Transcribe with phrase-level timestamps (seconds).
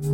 [0.00, 0.06] Okay,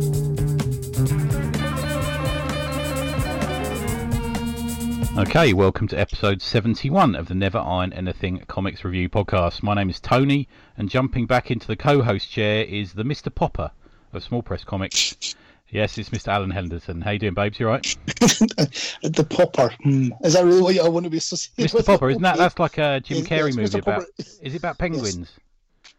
[5.53, 9.61] welcome to episode 71 of the Never Iron Anything Comics Review podcast.
[9.61, 13.31] My name is Tony, and jumping back into the co host chair is the Mr.
[13.33, 13.69] Popper
[14.11, 15.35] of Small Press Comics.
[15.69, 16.29] Yes, it's Mr.
[16.29, 17.01] Alan Henderson.
[17.01, 17.59] How you doing, babes?
[17.59, 17.83] You right?
[18.07, 19.69] the Popper.
[19.83, 20.09] Hmm.
[20.23, 21.75] Is that really what I want to be associated Mr.
[21.75, 21.85] with?
[21.85, 22.37] Popper, isn't that?
[22.37, 24.05] That's like a Jim Yes, Carrey yes, movie about.
[24.17, 25.31] Is it about penguins?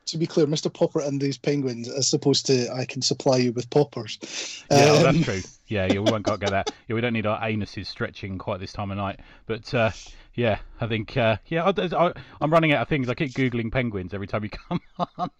[0.06, 0.72] To be clear, Mr.
[0.72, 4.64] Popper and these penguins, as opposed to I can supply you with poppers.
[4.70, 5.42] Yeah, oh, Um, that's true.
[5.66, 6.72] Yeah, yeah, we won't get that.
[6.88, 9.18] Yeah, we don't need our anuses stretching quite this time of night.
[9.46, 9.90] But uh,
[10.34, 13.08] yeah, I think uh, yeah, I, I, I'm running out of things.
[13.08, 14.80] I keep googling penguins every time you come
[15.18, 15.30] on.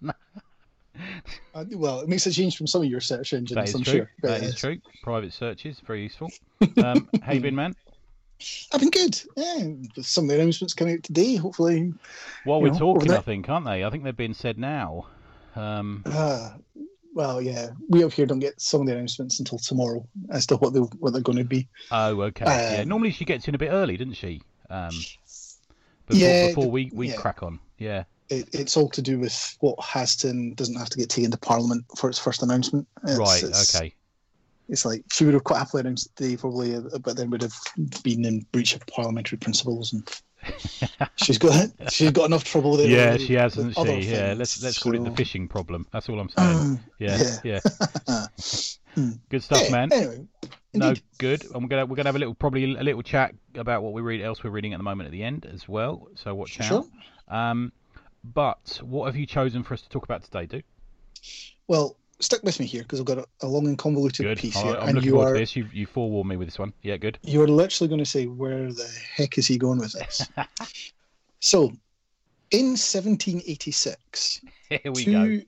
[1.55, 3.85] uh, well, it makes a change from some of your search engines, That is I'm
[3.85, 3.93] true.
[3.93, 4.11] sure.
[4.23, 4.79] That is true.
[5.03, 6.31] Private searches very useful.
[6.83, 7.75] Um, you been, man?
[8.73, 9.21] I've been good.
[9.37, 9.65] Yeah,
[9.97, 11.37] with some of the announcements coming out today.
[11.37, 11.93] Hopefully,
[12.45, 13.85] While we're know, talking, I think, aren't they?
[13.85, 15.07] I think they're being said now.
[15.55, 16.51] Um, uh,
[17.15, 20.57] well, yeah, we up here don't get some of the announcements until tomorrow as to
[20.57, 21.67] what they what they're going to be.
[21.91, 22.45] oh, okay.
[22.45, 22.83] yeah.
[22.83, 24.43] Um, Normally she gets in a bit early, doesn't she?
[24.69, 24.91] Um,
[26.07, 27.17] before, Yeah, before we, we yeah.
[27.17, 27.59] crack on.
[27.79, 28.05] Yeah.
[28.29, 31.85] It, it's all to do with what Haston doesn't have to get taken to Parliament
[31.97, 32.87] for its first announcement.
[33.05, 33.43] It's- right.
[33.43, 33.95] it's- Okay.
[34.69, 37.55] It's like she would have quite happily announced today, probably, uh, but then would have
[38.03, 40.09] been in breach of parliamentary principles, and
[41.17, 42.89] she's got she's got enough trouble there.
[42.89, 43.81] Yeah, she hasn't she?
[43.81, 44.29] Yeah.
[44.29, 45.87] things, Let's let's call it the fishing problem.
[45.93, 46.57] That's all I'm saying.
[46.59, 47.39] Um, Yeah.
[47.45, 47.61] yeah.
[48.09, 48.27] Yeah.
[48.97, 49.11] Hmm.
[49.29, 49.93] Good stuff, yeah, man.
[49.93, 50.27] Anyway,
[50.73, 51.45] No, good.
[51.45, 54.01] And we're gonna we're gonna have a little probably a little chat about what we
[54.01, 56.09] read else we're reading at the moment at the end as well.
[56.15, 56.87] So watch Sure.
[57.29, 57.51] out.
[57.51, 57.73] Um,
[58.25, 60.63] but what have you chosen for us to talk about today, do?
[61.69, 64.39] Well, stick with me here because I've got a, a long and convoluted Good.
[64.39, 65.57] piece here, I'm and looking you forward are to this.
[65.57, 66.73] You you forewarned me with this one.
[66.83, 67.19] Yeah, good.
[67.23, 70.27] you are literally going to say, "Where the heck is he going with this?"
[71.41, 71.73] so,
[72.51, 75.25] in 1786, Here we go.
[75.25, 75.43] two,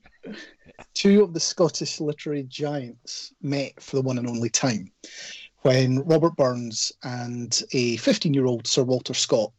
[0.95, 4.91] two of the Scottish literary giants met for the one and only time
[5.63, 9.53] when Robert Burns and a 15 year old Sir Walter Scott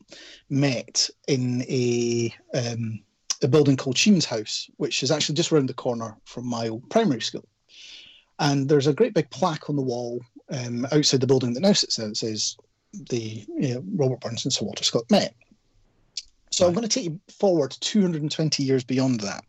[0.50, 3.00] met in a, um,
[3.42, 6.90] a building called Sciennes House, which is actually just around the corner from my old
[6.90, 7.48] primary school.
[8.40, 11.74] And there's a great big plaque on the wall um, outside the building that now
[11.74, 12.58] sits there that says
[13.10, 15.36] the you know, Robert Burns and Sir Walter Scott met.
[16.52, 19.44] So I'm going to take you forward 220 years beyond that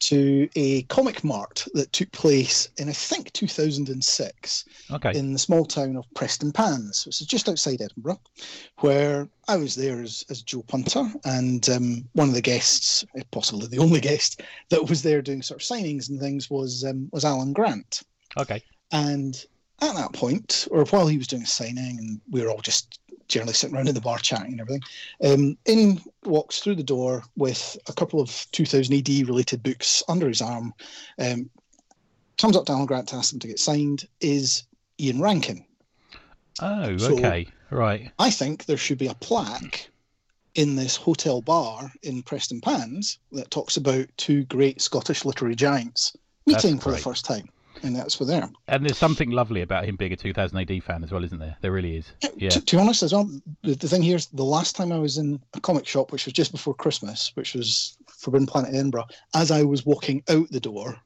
[0.00, 5.12] to a comic mart that took place in I think 2006 Okay.
[5.14, 8.20] in the small town of Prestonpans, which is just outside Edinburgh,
[8.80, 13.66] where I was there as, as Joe Punter and um, one of the guests, possibly
[13.68, 17.24] the only guest that was there doing sort of signings and things was um, was
[17.24, 18.02] Alan Grant.
[18.36, 18.62] Okay.
[18.92, 19.42] And
[19.80, 22.98] at that point, or while he was doing a signing, and we were all just
[23.34, 24.82] generally sitting around in the bar chatting and everything,
[25.24, 30.28] um, in walks through the door with a couple of 2000 AD related books under
[30.28, 30.72] his arm,
[31.18, 31.50] um,
[32.38, 34.62] comes up to Alan Grant to ask him to get signed, is
[35.00, 35.66] Ian Rankin.
[36.60, 37.48] Oh, So- okay.
[37.70, 38.12] Right.
[38.20, 39.88] I think there should be a plaque
[40.54, 46.14] in this hotel bar in Prestonpans that talks about two great Scottish literary giants
[46.46, 47.48] That's meeting for the first time.
[47.82, 48.48] And that's for there.
[48.68, 51.56] And there's something lovely about him being a 2000 AD fan as well, isn't there?
[51.60, 52.06] There really is.
[52.36, 52.48] Yeah.
[52.50, 53.28] To, to be honest, as well,
[53.62, 56.24] the, the thing here is the last time I was in a comic shop, which
[56.24, 60.50] was just before Christmas, which was Forbidden Planet in Edinburgh, as I was walking out
[60.50, 60.96] the door,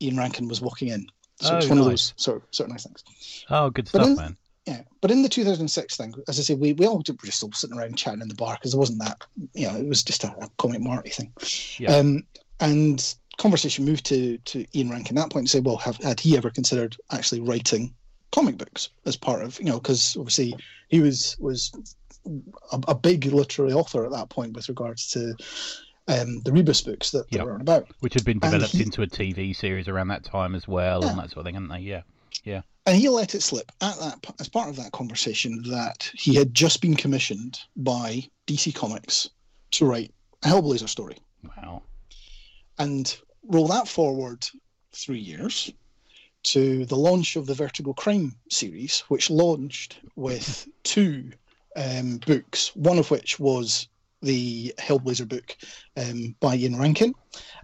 [0.00, 1.06] Ian Rankin was walking in.
[1.40, 2.10] So it's Oh, one of nice.
[2.10, 3.44] those sort of, sort of nice things.
[3.50, 4.36] Oh, good stuff, in- man.
[4.66, 7.52] Yeah, but in the 2006 thing, as I say, we, we all were just all
[7.52, 9.22] sitting around chatting in the bar because there wasn't that,
[9.54, 11.32] you know, it was just a, a comic marty thing.
[11.78, 11.94] Yeah.
[11.94, 12.24] Um,
[12.58, 16.20] and conversation moved to to Ian Rankin at that point and say, well, have, had
[16.20, 17.94] he ever considered actually writing
[18.32, 20.54] comic books as part of, you know, because obviously
[20.88, 21.72] he was was
[22.72, 25.34] a, a big literary author at that point with regards to
[26.08, 27.44] um, the Rebus books that, that Yeah.
[27.44, 27.88] were about.
[28.00, 31.18] Which had been developed he- into a TV series around that time as well, and
[31.18, 31.80] that sort of thing, hadn't they?
[31.80, 32.02] Yeah,
[32.44, 32.62] yeah.
[32.86, 36.54] And he let it slip at that as part of that conversation that he had
[36.54, 39.28] just been commissioned by DC Comics
[39.72, 40.14] to write
[40.44, 41.16] a Hellblazer story.
[41.56, 41.82] Wow.
[42.78, 43.16] And
[43.48, 44.46] roll that forward
[44.92, 45.72] three years
[46.44, 51.30] to the launch of the Vertigo Crime series, which launched with two
[51.76, 53.88] um, books, one of which was
[54.22, 55.56] the Hellblazer book
[55.96, 57.14] um, by Ian Rankin,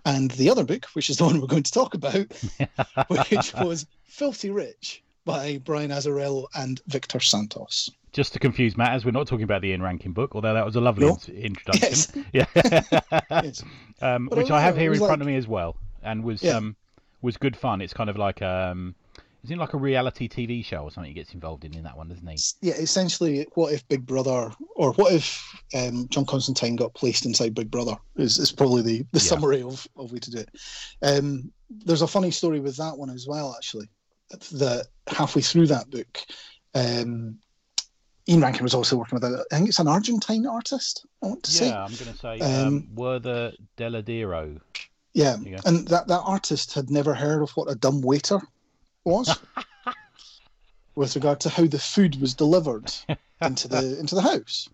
[0.04, 2.26] and the other book, which is the one we're going to talk about,
[3.08, 7.90] which was Filthy Rich by Brian Azzarello and Victor Santos.
[8.12, 10.76] Just to confuse matters, we're not talking about the Ian Rankin book, although that was
[10.76, 11.18] a lovely No.
[11.28, 12.24] in- introduction.
[12.32, 12.46] Yes.
[12.54, 13.20] Yeah.
[13.30, 13.64] Yes.
[14.02, 16.42] um, which I I have here in was front of me as well, and was
[16.42, 16.56] Yeah.
[16.56, 16.76] um,
[17.22, 17.80] was good fun.
[17.80, 18.94] It's kind of like um,
[19.44, 21.96] Isn't it like a reality TV show or something he gets involved in in that
[21.96, 22.36] one, doesn't he?
[22.68, 25.42] Yeah, essentially, what if Big Brother, or what if
[25.74, 27.96] um, John Constantine got placed inside Big Brother?
[28.16, 29.20] Is, is probably the, the Yeah.
[29.20, 30.50] summary of, of way to do it.
[31.02, 33.88] Um, there's a funny story with that one as well, actually.
[34.52, 36.18] That halfway through that book,
[36.74, 37.38] um,
[38.28, 41.04] Ian Rankin was also working with a, I think it's an Argentine artist.
[41.22, 41.68] I want to say.
[41.68, 44.60] Yeah, I'm going to say um, Um, Werther Dell'Edera.
[45.14, 45.60] Yeah, Yeah.
[45.66, 48.38] and that, that artist had never heard of what a dumb waiter
[49.04, 49.38] was,
[50.94, 52.92] with regard to how the food was delivered
[53.40, 54.68] into the into the house.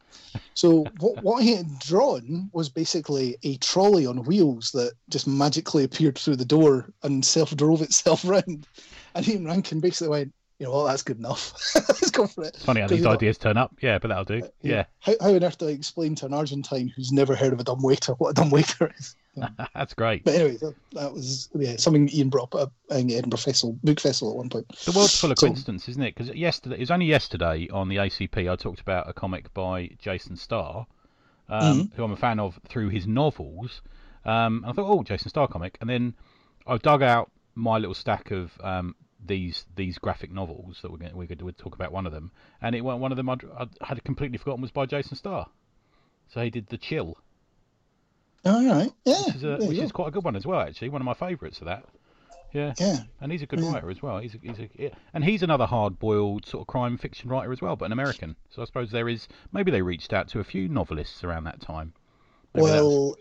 [0.54, 5.84] So what what he had drawn was basically a trolley on wheels that just magically
[5.84, 8.66] appeared through the door and self drove itself round.
[9.14, 11.52] And Ian Rankin basically went, you know, well, that's good enough.
[11.74, 12.48] Let's go for it.
[12.54, 13.76] It's funny how these ideas turn up.
[13.80, 14.42] Yeah, but that'll do.
[14.62, 17.60] Yeah, How, how on earth do I explain to an Argentine who's never heard of
[17.60, 19.14] a dumb waiter what a dumb waiter is?
[19.74, 20.24] that's great.
[20.24, 24.00] But anyway, that, that was yeah something Ian brought up at the Edinburgh Festival, Book
[24.00, 24.66] Festival at one point.
[24.84, 26.14] The world's full of So- coincidences, isn't it?
[26.16, 29.90] Because yesterday, it was only yesterday on the ACP I talked about a comic by
[29.98, 30.86] Jason Starr,
[31.48, 31.94] um, Mm-hmm.
[31.96, 33.80] who I'm a fan of through his novels.
[34.24, 36.14] Um, and I thought, oh, Jason Starr comic, and then
[36.66, 41.16] I dug out my little stack of um, these these graphic novels that we're going
[41.16, 42.30] we're going to talk about one of them,
[42.62, 45.46] and it one of them I'd, I had completely forgotten was by Jason Starr.
[46.28, 47.16] So he did the Chill,
[48.44, 50.60] oh, All right, yeah, which is a, which is quite a good one as well,
[50.60, 50.90] actually.
[50.90, 51.84] One of my favourites of that.
[52.52, 52.72] Yeah.
[52.78, 53.00] yeah.
[53.20, 53.72] And he's a good Yeah.
[53.74, 54.18] writer as well.
[54.20, 54.88] He's a, he's a, yeah.
[55.12, 58.36] and he's another hard-boiled sort of crime fiction writer as well, but an American.
[58.48, 61.60] So I suppose there is maybe they reached out to a few novelists around that
[61.60, 61.92] time.
[62.54, 63.16] Maybe that was- Well,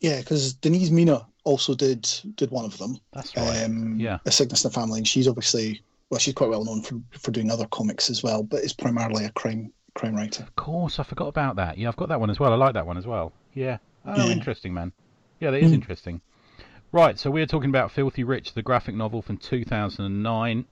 [0.00, 2.98] yeah, because Denise Mina also did did one of them.
[3.12, 3.64] that's right.
[3.64, 4.18] Um, Yeah.
[4.26, 7.30] A Sickness in the Family, and she's obviously well, she's quite well known for for
[7.30, 10.42] doing other comics as well, but is primarily a crime crime writer.
[10.42, 11.78] Of course, I forgot about that.
[11.78, 12.52] Yeah, I've got that one as well.
[12.52, 13.32] I like that one as well.
[13.54, 13.78] Yeah.
[14.06, 14.32] Oh, Yeah.
[14.32, 14.92] interesting, man.
[15.40, 15.74] Yeah, that is Mm.
[15.74, 16.20] interesting.
[16.92, 20.66] Right, so we're talking about Filthy Rich, the graphic novel from 2009.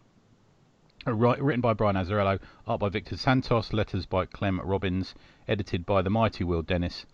[1.07, 5.15] Uh, Right, written by Brian Azzarello, art by Victor Santos, letters by Clem Robins,
[5.49, 7.07] edited by the mighty Will Dennis.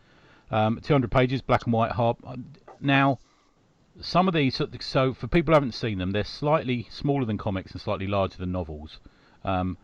[0.50, 2.16] Um, 200 pages, black and white hard.
[2.80, 3.18] Now,
[4.00, 7.72] some of these, so for people who haven't seen them, they're slightly smaller than comics
[7.72, 8.98] and slightly larger than novels.
[9.44, 9.78] Um,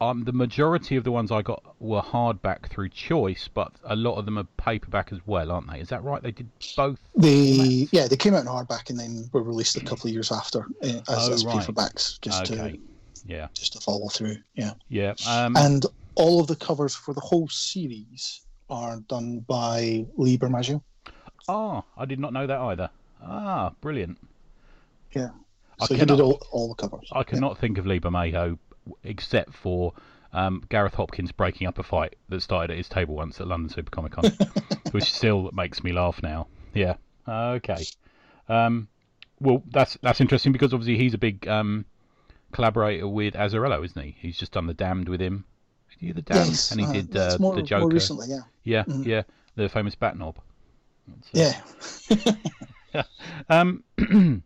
[0.00, 4.14] um, the majority of the ones I got were hardback through choice, but a lot
[4.14, 5.78] of them are paperback as well, aren't they?
[5.78, 6.22] Is that right?
[6.22, 6.98] They did both.
[7.16, 10.32] They yeah they came out in hardback and then were released a couple of years
[10.32, 11.56] after uh, as, Oh, as right.
[11.66, 12.72] paperbacks just okay.
[12.72, 12.78] to
[13.26, 13.48] Yeah.
[13.52, 14.36] just to follow through.
[14.54, 15.12] Yeah, Yeah.
[15.28, 15.84] Um, and
[16.14, 18.40] all of the covers for the whole series
[18.70, 20.82] are done by Lee Bermejo.
[21.46, 22.88] ah, I did not know that either.
[23.22, 24.18] Ah, brilliant.
[25.12, 25.30] Yeah,
[25.80, 27.08] I so he cannot- did all, all the covers.
[27.12, 28.58] I cannot think of Lee Bermejo
[29.04, 29.92] except for
[30.32, 33.68] um, Gareth Hopkins breaking up a fight that started at his table once at London
[33.68, 34.24] Super Comic Con,
[34.92, 36.46] which still makes me laugh now.
[36.74, 36.94] Yeah.
[37.28, 37.84] Okay.
[38.48, 38.88] Um,
[39.40, 41.84] well, that's that's interesting because obviously he's a big um,
[42.52, 44.16] collaborator with Azzarello, isn't he?
[44.18, 45.44] He's just done the Damned with him.
[45.90, 46.48] Did you the Damned?
[46.50, 47.80] Yes, and he uh, did uh, more, the Joker.
[47.80, 48.28] more recently.
[48.28, 49.04] Yeah, Yeah, Mhm.
[49.06, 49.22] yeah,
[49.56, 50.38] the famous Bat Knob.
[51.08, 51.60] Uh, yeah.
[53.48, 53.82] Um,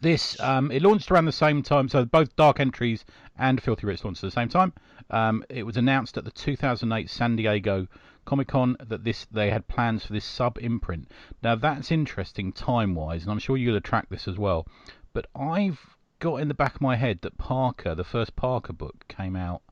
[0.00, 3.04] this um, it launched around the same time, so both Dark Entries
[3.36, 4.72] and Filthy Rich launched at the same time.
[5.10, 7.86] Um, it was announced at the 2008 San Diego
[8.24, 11.10] Comic Con that this they had plans for this sub imprint.
[11.42, 14.66] Now that's interesting time wise, and I'm sure you'll attract this as well.
[15.12, 19.06] But I've got in the back of my head that Parker, the first Parker book,
[19.08, 19.62] came out.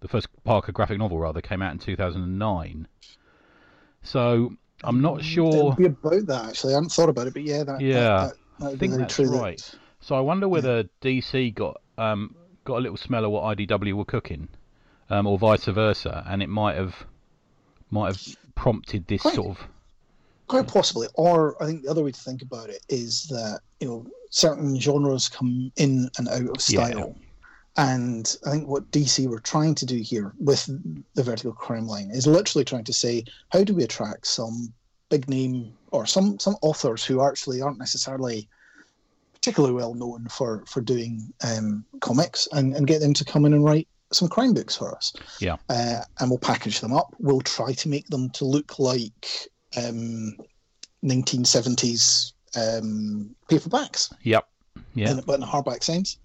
[0.00, 2.86] The first Parker graphic novel, rather, came out in 2009.
[4.02, 5.64] So I'm not It sure.
[5.64, 6.74] would be about that actually.
[6.74, 9.14] I hadn't thought about it, but yeah, that, Yeah, that, that, that I think that's
[9.14, 9.74] true that- right.
[10.00, 12.34] So I wonder whether DC got um,
[12.64, 14.48] got a little smell of what IDW were cooking,
[15.10, 17.06] um, or vice versa, and it might have
[17.90, 19.34] might have prompted this Quite.
[19.34, 19.68] sort of
[20.48, 21.08] Quite possibly.
[21.14, 24.78] Or I think the other way to think about it is that, you know, certain
[24.78, 27.06] genres come in and out of Yeah.
[27.76, 30.66] And I think what DC were trying to do here with
[31.14, 34.72] the Vertigo crime line is literally trying to say, how do we attract some
[35.10, 38.48] big name or some, some authors who actually aren't necessarily
[39.34, 43.52] particularly well known for, for doing um, comics and, and get them to come in
[43.52, 45.12] and write some crime books for us.
[45.40, 45.56] Yeah.
[45.68, 47.14] Uh, and we'll package them up.
[47.18, 49.26] We'll try to make them to look like
[49.76, 50.36] um,
[51.04, 54.48] 1970s um, paperbacks, yep,
[54.96, 56.18] yeah, in, but in a hardback sense.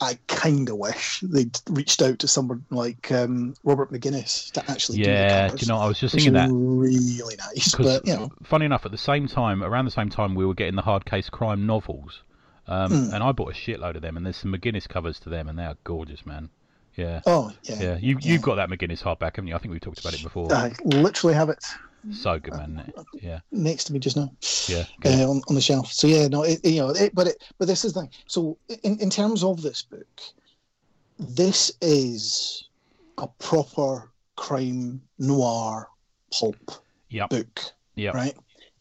[0.00, 4.98] I kind of wish they'd reached out to someone like um, Robert McGinnis to actually
[5.02, 5.22] do yeah.
[5.26, 5.62] the Do covers.
[5.62, 5.78] you know?
[5.80, 9.26] I was just thinking that really nice, but you know, funny enough, at the same
[9.28, 12.22] time, around the same time, we were getting the hard case crime novels,
[12.66, 13.14] um, Mm.
[13.14, 15.58] and I bought a shitload of them, and there's some McGinnis covers to them, and
[15.58, 16.50] they are gorgeous, man.
[16.96, 17.20] Yeah.
[17.26, 18.32] oh yeah, Yeah, you yeah.
[18.32, 19.54] you've got that McGinnis hardback, haven't you?
[19.54, 20.52] I think we've talked about it before.
[20.52, 21.64] I literally have it.
[22.12, 22.92] So good, man.
[23.20, 23.40] Yeah.
[23.50, 24.30] next to me just now.
[24.68, 24.84] Yeah.
[25.04, 25.92] uh, on, on the shelf.
[25.92, 28.10] So yeah, no, it, you know, it, but it, but this is the thing.
[28.26, 30.06] So in, in terms of this book,
[31.18, 32.68] this is
[33.18, 35.88] a proper crime noir
[36.32, 36.56] pulp
[37.08, 37.30] Yep.
[37.30, 37.60] book,
[37.94, 38.14] Yep.
[38.14, 38.34] right?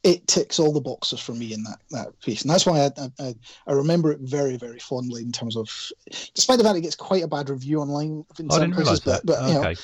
[0.03, 2.91] It ticks all the boxes for me in that that piece, and that's why I,
[2.97, 3.35] I- I
[3.67, 5.67] I remember it very very fondly in terms of,
[6.35, 8.99] despite the fact it gets quite a bad review online in I some didn't realise
[9.01, 9.25] that.
[9.25, 9.75] but, but you know, okay.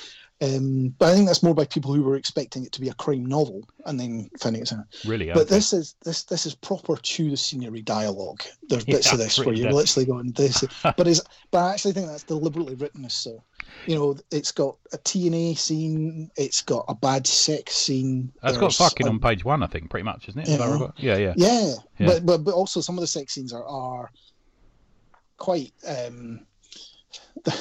[0.41, 2.93] Um, but I think that's more by people who were expecting it to be a
[2.95, 5.27] crime novel and then finding it's a Really?
[5.27, 5.55] but okay.
[5.55, 8.41] this is this this is proper to the scenery dialogue.
[8.69, 9.73] There's bits Yeah, of this where you're dead.
[9.75, 10.63] literally going this,
[10.97, 11.21] but is
[11.51, 13.43] but I actually think that's deliberately written as so.
[13.87, 18.31] You know, it's got a TNA scene, it's got a bad sex scene.
[18.41, 20.47] That's got fucking on page one, I think, pretty much, isn't it?
[20.47, 21.17] Have I Yeah.
[21.17, 21.33] yeah, yeah.
[21.37, 22.07] Yeah, Yeah.
[22.07, 24.11] but but but also some of the sex scenes are are
[25.37, 25.73] quite.
[25.87, 26.45] um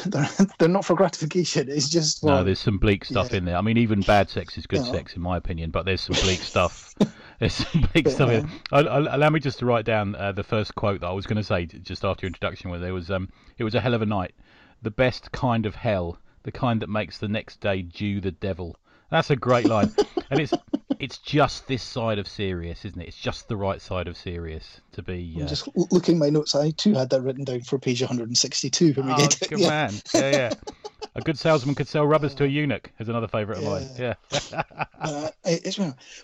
[0.07, 1.69] they're, they're not for gratification.
[1.69, 3.39] It's just No, there's some bleak stuff Yeah.
[3.39, 3.57] in there.
[3.57, 4.93] I mean, even bad sex is good Yeah.
[4.93, 6.95] sex, in my opinion, but there's some bleak stuff.
[7.39, 10.15] There's some bleak But, stuff in uh, I, I, Allow me just to write down
[10.15, 12.79] uh, the first quote that I was going to say just after your introduction, where
[12.81, 14.35] there was, um, it was a hell of a night.
[14.83, 18.77] The best kind of hell, the kind that makes the next day due the devil.
[19.11, 19.93] That's a great line.
[20.31, 20.53] and it's
[20.99, 23.09] it's just this side of serious, isn't it?
[23.09, 25.35] It's just the right side of serious to be.
[25.37, 26.55] I'm Uh, just looking at my notes.
[26.55, 29.39] I too had that written down for page 162 when we Oh, it.
[29.49, 29.69] good Yeah.
[29.69, 29.95] man.
[30.15, 30.55] Yeah, yeah.
[31.17, 33.89] A good salesman could sell rubbers to a eunuch is another favourite of mine.
[33.99, 34.15] Yeah.
[35.01, 35.79] uh, it- it's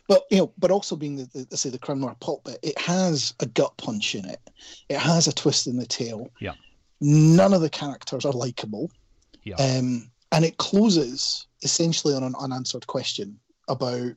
[0.07, 3.35] but you know, but also being the, the, say the noir pulp bit, it has
[3.40, 4.38] a gut punch in it.
[4.88, 6.31] It has a twist in the tail.
[6.40, 6.52] Yeah.
[7.00, 8.90] None of the characters are likable.
[9.43, 9.57] Yeah.
[9.57, 13.38] Um, and it closes essentially on an unanswered question
[13.69, 14.12] about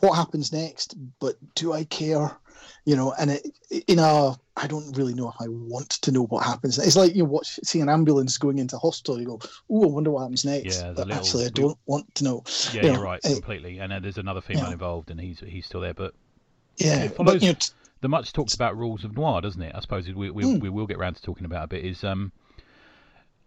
[0.00, 0.94] what happens next.
[1.20, 2.30] But do I care?
[2.84, 3.46] You know, and it
[3.88, 6.78] in a I don't really know if I want to know what happens.
[6.78, 9.18] It's like you watch see an ambulance going into hospital.
[9.20, 10.80] You go, oh, I wonder what happens next.
[10.80, 12.44] Yeah, but little- actually, I don't want to know.
[12.72, 13.78] Yeah, you you're know, right, it- completely.
[13.80, 14.72] And there's another female Yeah.
[14.72, 15.94] involved, and he's he's still there.
[15.94, 16.14] But
[16.78, 17.58] Yeah, It but follows- you know,
[18.00, 19.72] the much talked about rules of noir, doesn't it?
[19.74, 20.58] I suppose we we, Hmm.
[20.58, 21.84] we will get round to talking about a bit.
[21.84, 22.32] Is um,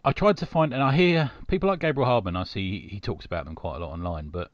[0.06, 2.36] I tried to find, and I hear people like Gabriel Hardman.
[2.36, 4.52] I see he, talks about them quite a lot online, but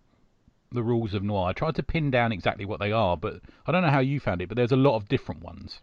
[0.71, 1.47] the rules of noir.
[1.47, 4.19] I tried to pin down exactly what they are, but I don't know how you
[4.19, 4.49] found it.
[4.49, 5.83] But there's a lot of different ones,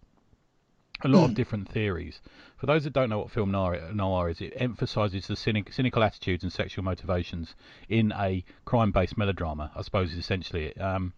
[1.04, 2.20] a lot of different theories.
[2.58, 6.04] For those that don't know what film noir, noir is, it emphasises the cynic, cynical
[6.04, 7.54] attitudes and sexual motivations
[7.88, 9.72] in a crime-based melodrama.
[9.76, 10.82] I suppose is essentially it.
[10.82, 11.14] Um,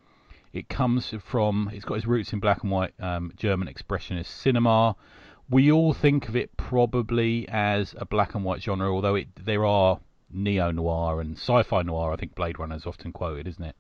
[0.52, 4.98] it comes from, it's got its roots in black and white um, German expressionist cinema.
[5.52, 9.66] We all think of it probably as a black and white genre, although it there
[9.66, 10.00] are
[10.32, 12.14] neo noir and sci-fi noir.
[12.14, 13.76] I think Blade Runner is often quoted, isn't it?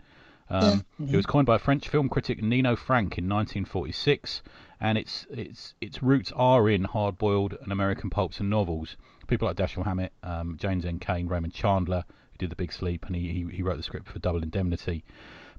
[0.49, 4.41] Um, It was coined by French film critic Nino Frank in 1946,
[4.81, 8.97] and its its its roots are in hard-boiled and American pulps and novels.
[9.27, 10.99] People like Dashiell Hammett, um, James M.
[10.99, 14.09] Cain, Raymond Chandler, who did The Big Sleep, and he, he he wrote the script
[14.09, 15.05] for Double Indemnity.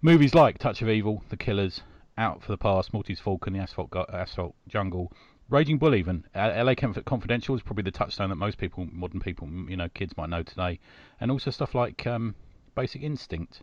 [0.02, 1.80] Movies like Touch of Evil, The Killers,
[2.18, 5.10] Out for the Past, Maltese Falcon, The Asphalt, Asphalt Jungle,
[5.52, 6.74] Raging Bull, even L.A.
[6.74, 10.42] Confidential is probably the touchstone that most people, modern people, you know, kids might know
[10.42, 10.80] today,
[11.20, 12.34] and also stuff like um,
[12.74, 13.60] Basic Instinct.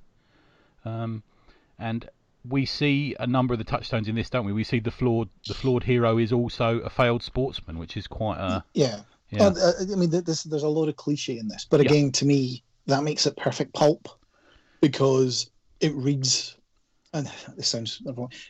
[0.85, 1.23] Um,
[1.79, 2.07] and
[2.47, 4.53] we see a number of the touchstones in this, don't we?
[4.53, 8.37] We see the flawed, the flawed hero is also a failed sportsman, which is quite
[8.37, 9.01] a yeah.
[9.31, 11.87] yeah, Uh, I mean, this, there's a lot of cliche in this, but Yeah.
[11.87, 14.07] again, to me, that makes it perfect pulp
[14.81, 16.55] because it reads,
[17.13, 17.27] and
[17.57, 18.01] this sounds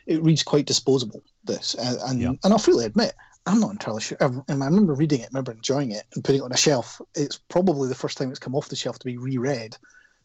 [0.06, 1.22] it reads quite disposable.
[1.44, 2.32] This, and and, Yeah.
[2.44, 3.14] and I'll freely admit,
[3.50, 4.18] I'm not entirely sure.
[4.20, 6.56] Um, I, I remember reading it, I remember enjoying it, and putting it on a
[6.56, 7.00] shelf.
[7.14, 9.76] It's probably the first time it's come off the shelf to be reread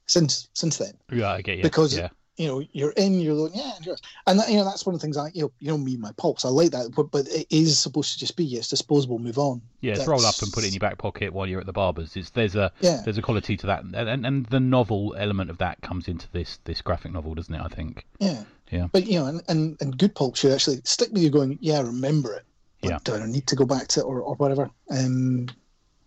[0.07, 0.93] since since then.
[1.11, 1.63] yeah, I get you.
[1.63, 4.01] because yeah, you know you're in you're going yeah yes.
[4.27, 5.93] and that, you know that's one of the things i you know you know me
[5.93, 8.67] and my pulps i like that but, but it is supposed to just be it's
[8.67, 11.47] disposable move on yeah, that's- roll up and put it in your back pocket while
[11.47, 12.15] you're at the barber's.
[12.15, 15.49] It's there's a yeah there's a quality to that, and, and and the novel element
[15.49, 17.61] of that comes into this this graphic novel, doesn't it?
[17.61, 18.05] I think.
[18.19, 18.87] yeah Yeah.
[18.91, 21.77] but you know and, and, and good pulp should actually stick with you going yeah
[21.77, 22.43] I remember it
[22.81, 22.99] Yeah.
[23.03, 25.47] do i need to go back to it or, or whatever um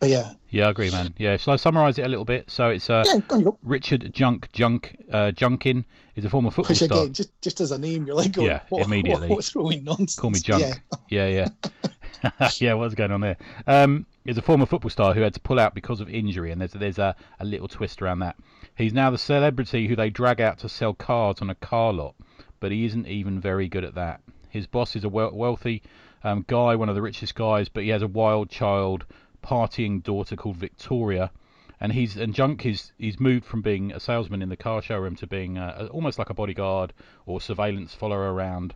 [0.01, 1.13] but yeah Yeah, I agree, man.
[1.19, 2.49] Yeah, shall I summarise it a little bit?
[2.49, 3.57] So it's uh, yeah on.
[3.65, 5.85] Richard Junk Junk uh, Junkin
[6.15, 7.09] is a former football which star.
[7.09, 9.29] just just as a name you're like going, Yeah, what, immediately.
[9.29, 10.63] what, what's throwing nonsense Call me Junk.
[10.63, 10.75] yeah
[11.27, 11.49] Yeah,
[12.23, 12.49] yeah.
[12.59, 13.37] yeah, what's going on there?
[13.67, 16.61] Um, he's a former football star who had to pull out because of injury, and
[16.61, 18.37] there's there's a, a little twist around that.
[18.77, 22.15] He's now the celebrity who they drag out to sell cars on a car lot,
[22.61, 24.21] but he isn't even very good at that.
[24.49, 25.83] His boss is a wealthy
[26.25, 29.07] um, guy, one of the richest guys, but he has a wild child,
[29.43, 31.31] partying daughter called Victoria.
[31.81, 35.15] And he's and Junk is he's moved from being a salesman in the car showroom
[35.17, 36.93] to being uh, almost like a bodyguard
[37.25, 38.75] or surveillance follower around.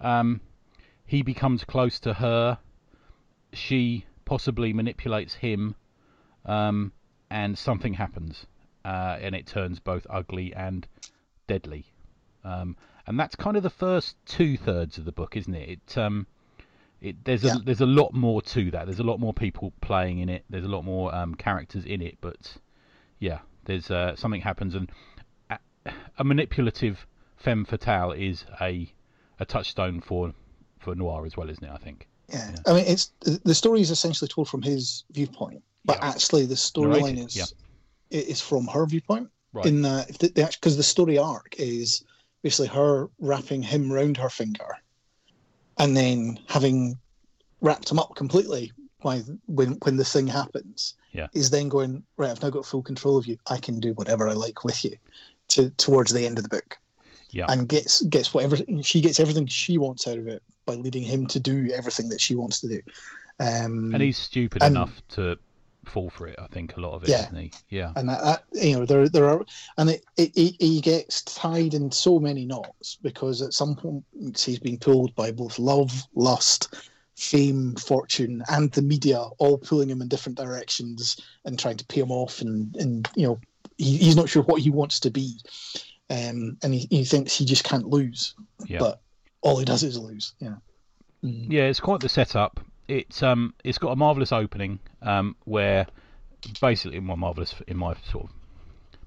[0.00, 0.40] Um,
[1.04, 2.58] he becomes close to her.
[3.52, 5.74] She possibly manipulates him,
[6.46, 6.92] um,
[7.28, 8.46] and something happens,
[8.86, 10.86] uh, and it turns both ugly and
[11.46, 11.84] deadly.
[12.44, 15.68] um, and that's kind of the first two thirds of the book, isn't it?
[15.68, 16.26] It um,
[17.00, 17.56] it there's Yeah.
[17.56, 18.86] a there's a lot more to that.
[18.86, 20.44] There's a lot more people playing in it.
[20.50, 22.56] There's a lot more um, characters in it, but
[23.18, 24.90] yeah, there's uh, something happens, and
[25.50, 25.58] a,
[26.18, 28.92] a manipulative femme fatale is a
[29.38, 30.32] a touchstone for
[30.78, 31.70] for noir as well, isn't it?
[31.70, 32.08] I think.
[32.28, 32.50] Yeah.
[32.50, 32.56] Yeah.
[32.66, 33.12] I mean, it's
[33.44, 36.08] the story is essentially told from his viewpoint, but Yeah.
[36.10, 37.54] actually the storyline is
[38.10, 39.30] it is from her viewpoint.
[39.52, 39.66] Right.
[39.66, 42.04] In that, if the, the because the story arc is
[42.42, 44.78] basically her wrapping him round her finger,
[45.80, 46.96] and then having
[47.60, 48.72] wrapped him up completely
[49.02, 50.94] by when when the thing happens.
[51.12, 51.26] Yeah.
[51.32, 52.30] Is then going right.
[52.30, 53.36] I've now got full control of you.
[53.48, 54.96] I can do whatever I like with you.
[55.48, 56.78] To towards the end of the book.
[57.30, 57.46] Yeah.
[57.48, 61.26] And gets gets whatever she gets everything she wants out of it by leading him
[61.28, 62.80] to do everything that she wants to do.
[63.40, 65.38] Um, and he's stupid and- enough to
[65.90, 66.36] fall for it.
[66.38, 67.28] I think a lot of it, Yeah.
[67.68, 67.92] Yeah.
[67.96, 69.44] and that, that you know there there are
[69.76, 74.04] and it, it, he he gets tied in so many knots because at some point
[74.38, 76.74] he's being pulled by both love lust
[77.16, 82.00] fame fortune and the media all pulling him in different directions and trying to pay
[82.00, 83.38] him off and and you know
[83.76, 85.36] he, he's not sure what he wants to be
[86.08, 88.34] um and he, he thinks he just can't lose
[88.66, 88.78] Yeah.
[88.78, 89.00] but
[89.42, 90.54] all he does is lose yeah
[91.22, 91.52] Mm.
[91.52, 92.60] Yeah, it's quite the setup.
[92.90, 95.86] It's um, it's got a marvelous opening um, where
[96.60, 98.30] basically, well, marvelous in my sort of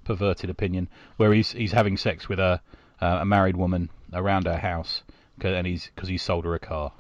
[0.06, 0.88] perverted opinion,
[1.18, 2.62] where he's he's having sex with a
[3.02, 5.04] uh, a married woman around her house,
[5.42, 6.94] and he's because he sold her a car,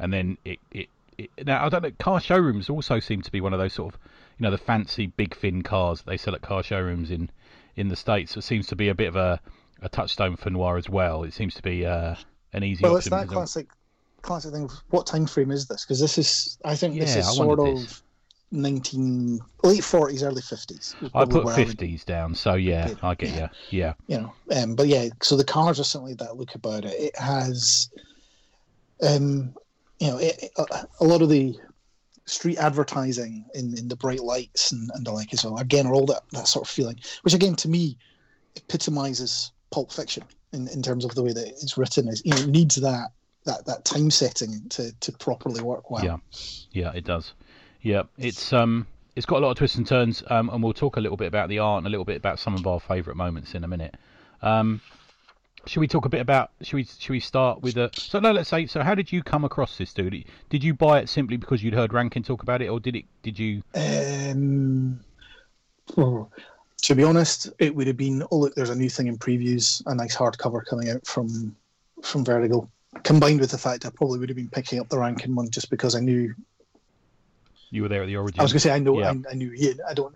[0.00, 1.92] and then it, it it now I don't know.
[1.98, 4.00] Car showrooms also seem to be one of those sort of
[4.38, 7.30] you know the fancy big fin cars that they sell at car showrooms in
[7.76, 8.36] in the states.
[8.36, 9.40] It seems to be a bit of a
[9.80, 11.22] a touchstone for noir as well.
[11.22, 12.16] It seems to be uh,
[12.52, 13.68] an easy well it's that classic
[14.26, 14.64] classic thing.
[14.64, 15.84] Of what time frame is this?
[15.84, 18.02] Because this is i think this Yeah, is I sort of this.
[18.52, 23.14] 19 late 40s early 50s I put where I would- fifties down, so yeah, I
[23.16, 23.48] get you.
[23.80, 26.94] Yeah, you know um, but yeah so the cars are certainly that look about it.
[26.94, 27.90] It has
[29.02, 29.54] um
[29.98, 31.54] you know it, it- a, a lot of the
[32.26, 35.94] street advertising in, in the bright lights and, and the like as well again are
[35.94, 37.96] all that, that sort of feeling which again to me
[38.56, 42.08] epitomizes pulp fiction in, in terms of the way that it's written.
[42.08, 43.10] Is you know it needs that
[43.46, 46.16] that that time setting to to properly work well Yeah.
[46.72, 47.32] yeah, it does.
[47.80, 50.96] Yeah, it's um, it's got a lot of twists and turns, um, and we'll talk
[50.96, 53.16] a little bit about the art and a little bit about some of our favourite
[53.16, 53.94] moments in a minute.
[54.42, 54.80] Um,
[55.66, 56.50] should we talk a bit about?
[56.62, 56.84] Should we?
[56.84, 57.90] Should we start with a?
[57.94, 58.66] So no, let's say.
[58.66, 60.24] So, how did you come across this, dude?
[60.48, 63.04] Did you buy it simply because you'd heard Rankin talk about it, or did it?
[63.22, 63.62] Did you?
[63.74, 65.00] Um,
[65.96, 68.22] to be honest, it would have been.
[68.30, 71.56] Oh, look, there's a new thing in previews, a nice hardcover coming out from
[72.02, 72.68] from Vertigo.
[73.02, 75.70] Combined with the fact I probably would have been picking up the Rankin one just
[75.70, 76.34] because I knew.
[77.70, 78.40] You were there at the origin.
[78.40, 79.10] I was going to say I know Yeah.
[79.10, 79.78] I, I knew Ian.
[79.88, 80.14] I don't.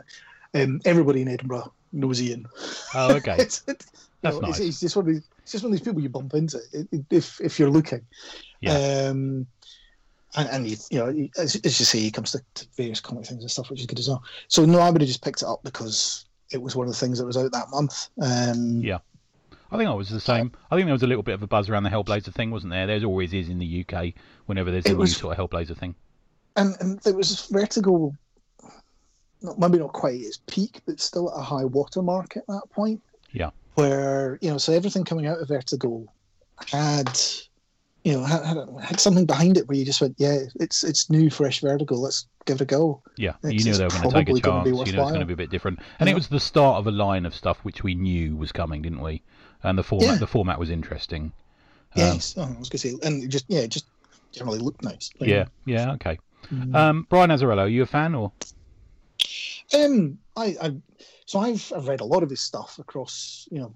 [0.55, 2.47] Um, everybody in Edinburgh knows Ian.
[2.95, 3.37] Oh, okay.
[3.39, 3.85] it's, it,
[4.23, 4.59] That's know, nice.
[4.61, 5.29] it's, it's just one of these.
[5.43, 6.61] It's just one of these people you bump into
[7.11, 8.07] if if you're looking.
[8.61, 8.73] Yeah.
[9.09, 9.47] Um,
[10.37, 13.01] and and he, you know, he, as, as you say, he comes to, to various
[13.01, 14.23] comic things and stuff, which is good as well.
[14.49, 16.99] So no, I would have just picked it up because it was one of the
[16.99, 18.09] things that was out that month.
[18.21, 18.99] Um, Yeah.
[19.73, 20.53] I think I was the same.
[20.71, 22.73] I think there was a little bit of a buzz around the Hellblazer thing, wasn't
[22.73, 22.87] there?
[22.87, 24.15] There's always is in the UK
[24.47, 25.95] whenever there's a new sort of Hellblazer thing.
[26.57, 28.13] and and there was Vertigo,
[29.43, 33.01] not, maybe not quite its peak, but still at a high watermark at that point.
[33.33, 33.51] Yeah.
[33.75, 36.07] Where you know, so everything coming out of Vertigo
[36.69, 37.19] had,
[38.05, 38.43] you know, had,
[38.83, 41.95] had, something behind it where you just went, yeah, it's it's new, fresh Vertigo.
[41.95, 43.03] Let's give it a go.
[43.17, 44.67] Yeah, It's- you knew they were going to take a chance.
[44.67, 46.89] You know it's going to be a bit different, and it was the start of
[46.89, 49.23] a line of stuff which we knew was coming, didn't we?
[49.63, 50.17] And the format, Yeah.
[50.19, 51.33] the format was interesting.
[51.97, 53.87] Um, Yes, oh, I was going to say, and just yeah, just
[54.33, 55.11] generally looked nice.
[55.19, 56.19] Like, Yeah, yeah, okay.
[56.53, 56.75] mm.
[56.75, 58.33] Um, Brian Azzarello, are you a fan or?
[59.75, 60.77] Um, I, I,
[61.27, 63.75] so I've I've read a lot of his stuff across, you know,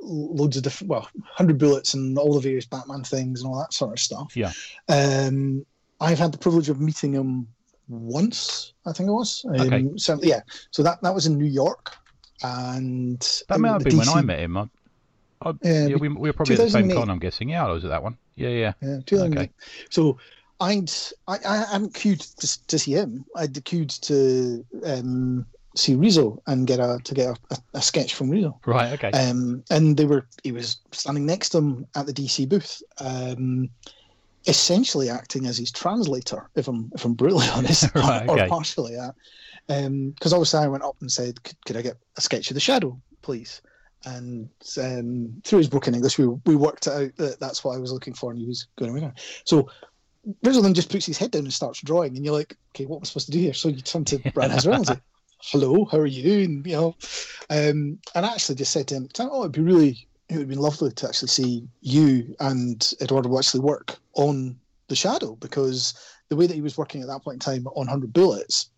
[0.00, 3.72] loads of different, well, hundred bullets and all the various Batman things and all that
[3.72, 4.36] sort of stuff.
[4.36, 4.52] Yeah.
[4.88, 5.64] Um,
[6.00, 7.48] I've had the privilege of meeting him
[7.88, 9.44] once, I think it was.
[9.48, 9.86] Um, Okay.
[9.96, 11.96] So yeah, so that that was in New York,
[12.42, 14.56] and That um, may have been when I met him.
[14.56, 14.68] I,
[15.46, 17.48] I, Um, yeah, we, we were probably at the same con, I'm guessing.
[17.48, 18.16] Yeah, I was at that one.
[18.34, 18.72] Yeah, yeah.
[18.82, 19.38] Yeah, 2008.
[19.38, 19.52] Okay.
[19.90, 20.18] So
[20.60, 20.90] I'd
[21.28, 23.24] I, I hadn't queued to, to see him.
[23.36, 28.14] I'd queued to um, see Risso and get a to get a, a, a sketch
[28.14, 28.58] from Risso.
[28.66, 29.10] Right, okay.
[29.10, 33.68] Um, and they were he was standing next to him at the DC booth, um,
[34.46, 38.48] essentially acting as his translator, if I'm if I'm brutally honest, Right, or okay.
[38.48, 39.14] partially that.
[39.68, 42.60] Because obviously I went up and said, could, could I get a sketch of the
[42.60, 43.60] Shadow, please?
[44.06, 44.48] And
[44.80, 48.14] um, through his broken English, we, we worked out that that's what I was looking
[48.14, 49.14] for, and he was going around.
[49.44, 49.68] So
[50.44, 52.96] Risso then just puts his head down and starts drawing, and you're like, okay, what
[52.96, 53.52] am I supposed to do here?
[53.52, 55.00] So you turn to Brian Hazard and say,
[55.42, 56.44] hello, how are you?
[56.44, 56.96] And you know,
[57.50, 60.48] um, and I actually just said to him, oh, it'd be really, it would have
[60.48, 65.94] been lovely to actually see you and Eduardo actually work on the Shadow because
[66.28, 68.70] the way that he was working at that point in time on 100 Bullets,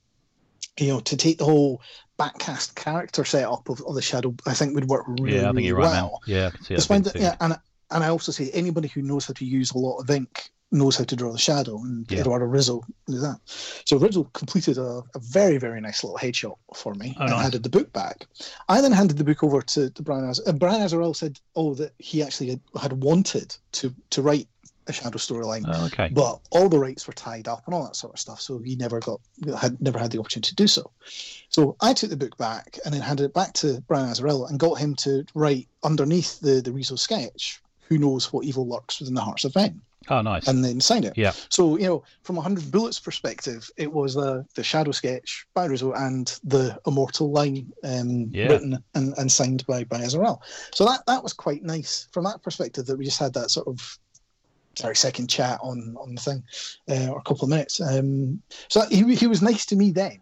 [0.78, 1.80] you know, to take the whole
[2.18, 5.66] backcast character setup of, of the Shadow, I think would work really, yeah, I think
[5.66, 6.04] you're right, man.
[6.04, 6.20] well.
[6.26, 7.16] Yeah, I can see Despite that.
[7.16, 7.58] yeah, and
[7.90, 10.96] and I also say anybody who knows how to use a lot of ink knows
[10.98, 12.20] how to draw the shadow, and Yeah.
[12.20, 13.38] Eduardo Risso did that.
[13.86, 17.42] So Risso completed a, a very very nice little headshot for me Oh, and nice.
[17.42, 18.26] handed the book back.
[18.68, 21.72] I then handed the book over to, to Brian Az- and Brian Azarel said, "Oh,
[21.74, 24.48] that he actually had, had wanted to to write
[24.88, 26.08] a shadow storyline." Oh, okay.
[26.12, 28.40] but all the rights were tied up and all that sort of stuff.
[28.40, 29.20] So he never got
[29.60, 30.90] had never had the opportunity to do so.
[31.48, 34.58] So I took the book back and then handed it back to Brian Azzarello and
[34.58, 37.60] got him to write underneath the the Risso sketch.
[37.88, 39.80] Who knows what evil lurks within the hearts of men?
[40.10, 40.46] Oh, nice.
[40.48, 41.14] And then signed it.
[41.16, 41.32] Yeah.
[41.50, 45.68] So you know, from a hundred bullets perspective, it was the the shadow sketch by
[45.68, 48.48] Risso and the immortal line um, Yeah.
[48.48, 50.40] written and, and signed by by Azarel.
[50.74, 52.86] So that that was quite nice from that perspective.
[52.86, 53.98] That we just had that sort of
[54.78, 56.42] sorry second chat on on the thing
[56.88, 57.80] uh, or a couple of minutes.
[57.80, 60.20] Um, so he he was nice to me then.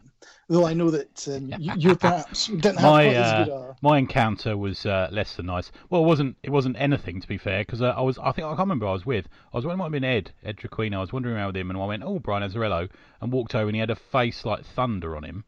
[0.49, 3.53] Though I know that um, you, you perhaps didn't have My, quite uh, as good
[3.53, 5.73] a My encounter was uh, less than nice.
[5.90, 6.37] Well, it wasn't.
[6.42, 8.19] It wasn't anything to be fair, because I was.
[8.19, 8.87] I think I can't remember.
[8.87, 9.27] I was with.
[9.53, 9.64] I was.
[9.64, 10.33] It might have been Ed.
[10.45, 10.99] Ed Traquino.
[10.99, 12.88] I was wandering around with him, and I went, "Oh, Brian Azzarello,"
[13.21, 15.45] and walked over, and he had a face like thunder on him.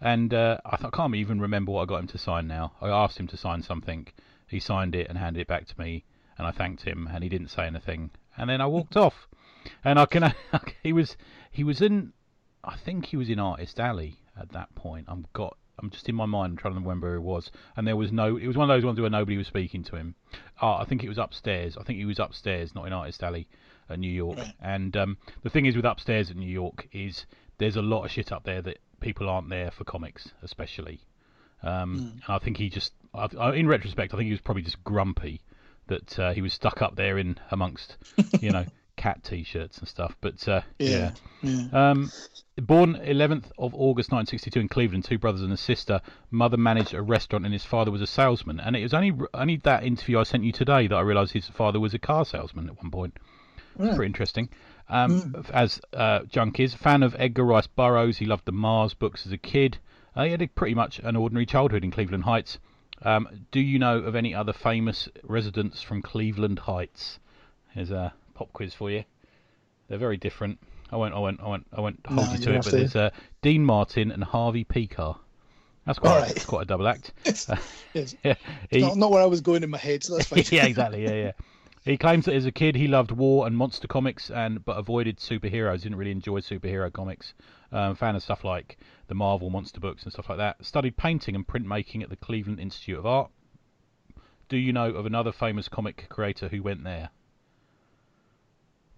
[0.00, 2.72] And uh, I, th- I can't even remember what I got him to sign now.
[2.82, 4.06] I asked him to sign something.
[4.46, 6.04] He signed it and handed it back to me,
[6.38, 8.10] and I thanked him, and he didn't say anything.
[8.36, 9.28] And then I walked off.
[9.84, 10.34] And I can.
[10.82, 11.16] he was.
[11.50, 12.12] He was in.
[12.64, 15.06] I think he was in Artist Alley at that point.
[15.08, 15.56] I'm got.
[15.78, 17.50] I'm just in my mind I'm trying to remember where he was.
[17.76, 18.36] And there was no.
[18.36, 20.14] It was one of those ones where nobody was speaking to him.
[20.62, 21.76] Oh, I think it was upstairs.
[21.76, 23.48] I think he was upstairs, not in Artist Alley,
[23.90, 24.38] at New York.
[24.60, 27.26] And um, the thing is with upstairs at New York is
[27.58, 31.00] there's a lot of shit up there that people aren't there for comics, especially.
[31.62, 32.12] Um, Mm.
[32.12, 34.82] And I think he just, I, I- in retrospect, I think he was probably just
[34.84, 35.40] grumpy
[35.88, 37.96] that uh, he was stuck up there in amongst,
[38.40, 38.64] you know,
[38.96, 40.16] cat t-shirts and stuff.
[40.20, 41.12] But uh, yeah.
[41.42, 41.90] yeah.
[41.90, 42.10] um,
[42.56, 46.00] born 11th of August 1962 in Cleveland, two brothers and a sister.
[46.30, 48.58] Mother managed a restaurant and his father was a salesman.
[48.60, 51.48] And it was only only that interview I sent you today that I realised his
[51.48, 53.16] father was a car salesman at one point.
[53.78, 53.94] Yeah.
[53.94, 54.48] Pretty interesting.
[54.88, 59.26] Um, As uh, Junk is, fan of Edgar Rice Burroughs, he loved the Mars books
[59.26, 59.78] as a kid.
[60.14, 62.58] Uh, he had a, pretty much an ordinary childhood in Cleveland Heights.
[63.02, 67.18] Um, do you know of any other famous residents from Cleveland Heights?
[67.74, 69.04] Here's a pop quiz for you.
[69.88, 70.58] They're very different.
[70.90, 72.64] I won't, I won't, I won't, I won't hold No, you to it.
[72.64, 72.76] But to.
[72.76, 73.10] there's uh,
[73.42, 75.16] Dean Martin and Harvey Pekar.
[75.84, 76.28] That's quite, right.
[76.34, 77.12] that's quite a double act.
[77.24, 77.48] It's,
[77.94, 78.34] it's yeah,
[78.70, 80.44] he- not, not where I was going in my head, so that's fine.
[80.50, 81.04] yeah, exactly.
[81.04, 81.32] Yeah, yeah.
[81.84, 85.18] He claims that as a kid he loved war and monster comics, and but avoided
[85.18, 85.82] superheroes.
[85.82, 87.32] Didn't really enjoy superhero comics.
[87.72, 90.64] Um, fan of stuff like the Marvel monster books and stuff like that.
[90.64, 93.30] Studied painting and printmaking at the Cleveland Institute of Art.
[94.48, 97.10] Do you know of another famous comic creator who went there?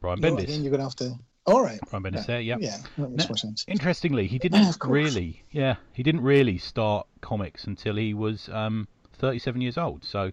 [0.00, 0.42] Brian No, Bendis.
[0.44, 1.18] again, you're going to have to.
[1.46, 1.80] All right.
[1.90, 2.22] Brian Bendis Yeah.
[2.26, 2.40] there.
[2.40, 2.56] Yeah.
[2.60, 3.28] Yeah, that makes No.
[3.30, 3.64] more sense.
[3.66, 4.90] Interestingly, he didn't course.
[4.90, 5.42] really.
[5.50, 10.04] Yeah, he didn't really start comics until he was um, 37 years old.
[10.04, 10.32] So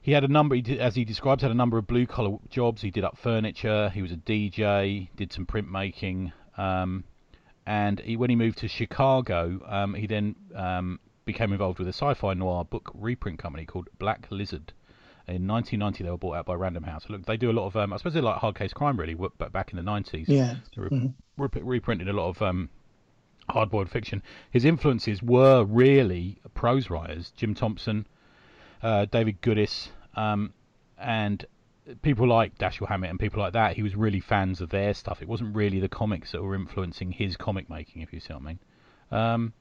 [0.00, 2.38] he had a number, he did, as he describes, had a number of blue collar
[2.48, 2.82] jobs.
[2.82, 3.90] He did up furniture.
[3.90, 5.08] He was a DJ.
[5.16, 6.32] Did some printmaking.
[6.56, 7.02] Um,
[7.66, 11.92] and he, when he moved to Chicago, um, he then um, became involved with a
[11.92, 14.72] sci-fi noir book reprint company called Black Lizard.
[15.28, 17.06] In 1990, they were bought out by Random House.
[17.08, 19.14] Look, they do a lot of, um, I suppose they're like hard case crime, really,
[19.14, 20.28] but back in the 90s.
[20.28, 20.54] Yeah.
[20.76, 21.14] They re- Mhm.
[21.36, 22.70] rep- reprinted a lot of um,
[23.50, 24.22] hard-boiled fiction.
[24.52, 28.06] His influences were really prose writers: Jim Thompson,
[28.84, 30.52] uh, David Goodis, um,
[30.96, 31.44] and
[32.02, 33.76] people like Dashiell Hammett and people like that.
[33.76, 35.22] He was really fans of their stuff.
[35.22, 38.42] It wasn't really the comics that were influencing his comic making, if you see what
[38.42, 38.58] I mean.
[39.10, 39.52] Um,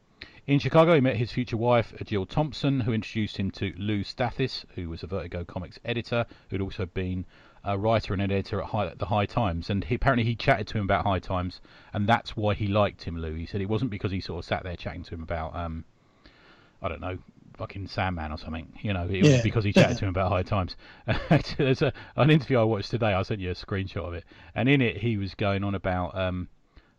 [0.47, 4.65] in Chicago, he met his future wife, Jill Thompson, who introduced him to Lou Stathis,
[4.75, 7.25] who was a Vertigo Comics editor, who'd also been
[7.63, 9.69] a writer and editor at High, the High Times.
[9.69, 11.61] And he, apparently, he chatted to him about High Times,
[11.93, 13.33] and that's why he liked him, Lou.
[13.33, 15.83] He said it wasn't because he sort of sat there chatting to him about, um,
[16.81, 17.17] I don't know,
[17.57, 18.71] fucking Sandman or something.
[18.81, 20.75] You know, it was because he chatted to him about High Times.
[21.57, 23.13] There's a, an interview I watched today.
[23.13, 26.17] I sent you a screenshot of it, and in it, he was going on about.
[26.17, 26.49] Um,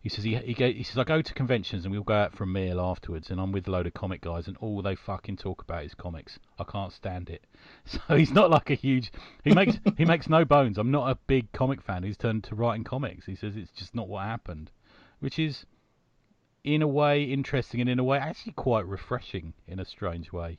[0.07, 2.45] he says he he, he says I go to conventions and we'll go out for
[2.45, 5.37] a meal afterwards, and I'm with a load of comic guys, and all they fucking
[5.37, 6.39] talk about is comics.
[6.61, 7.45] I can't stand it.
[7.87, 9.11] So he's not like a huge.
[9.43, 10.79] He makes he makes no bones.
[10.79, 12.05] I'm not a big comic fan.
[12.05, 13.27] He's turned to writing comics.
[13.27, 14.71] He says it's just not what happened,
[15.19, 15.67] which is,
[16.67, 20.59] in a way, interesting, and in a way, actually quite refreshing in a strange way.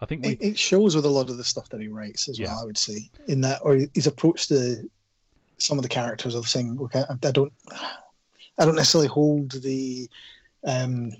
[0.00, 2.28] I think we It, it shows with a lot of the stuff that he writes
[2.28, 2.46] as Yeah.
[2.46, 2.62] well.
[2.62, 4.88] I would say in that, or his approach to
[5.58, 7.52] some of the characters of saying, "Okay, I, I don't,
[8.58, 10.08] I don't necessarily hold the,
[10.64, 11.10] um,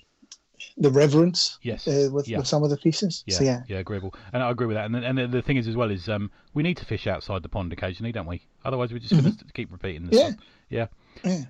[0.76, 1.88] the reverence Yes.
[1.88, 2.38] uh, with, Yeah.
[2.38, 3.24] with some of the pieces.
[3.26, 4.86] Yeah, So yeah, yeah, agreeable, and I agree with that.
[4.86, 7.08] And the, and the, the thing is, as well, is um, we need to fish
[7.08, 8.42] outside the pond occasionally, don't we?
[8.64, 10.20] Otherwise, we're just going to keep repeating this.
[10.20, 10.40] Mm-hmm.
[10.70, 10.80] Yeah.
[10.82, 10.86] yeah.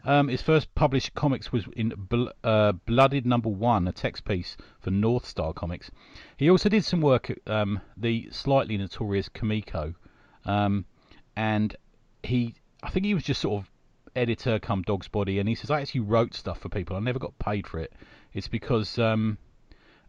[0.04, 4.56] Um, his first published comics was in Bl- uh, Blooded Number One, a text piece
[4.80, 5.90] for North Star Comics.
[6.36, 9.94] He also did some work at um, the slightly notorious Comico,
[10.44, 10.84] um,
[11.36, 11.76] and
[12.22, 13.70] he, I think he was just sort of
[14.16, 16.96] editor come Dog's Body, and he says I actually wrote stuff for people.
[16.96, 17.92] I never got paid for it.
[18.32, 19.38] It's because um,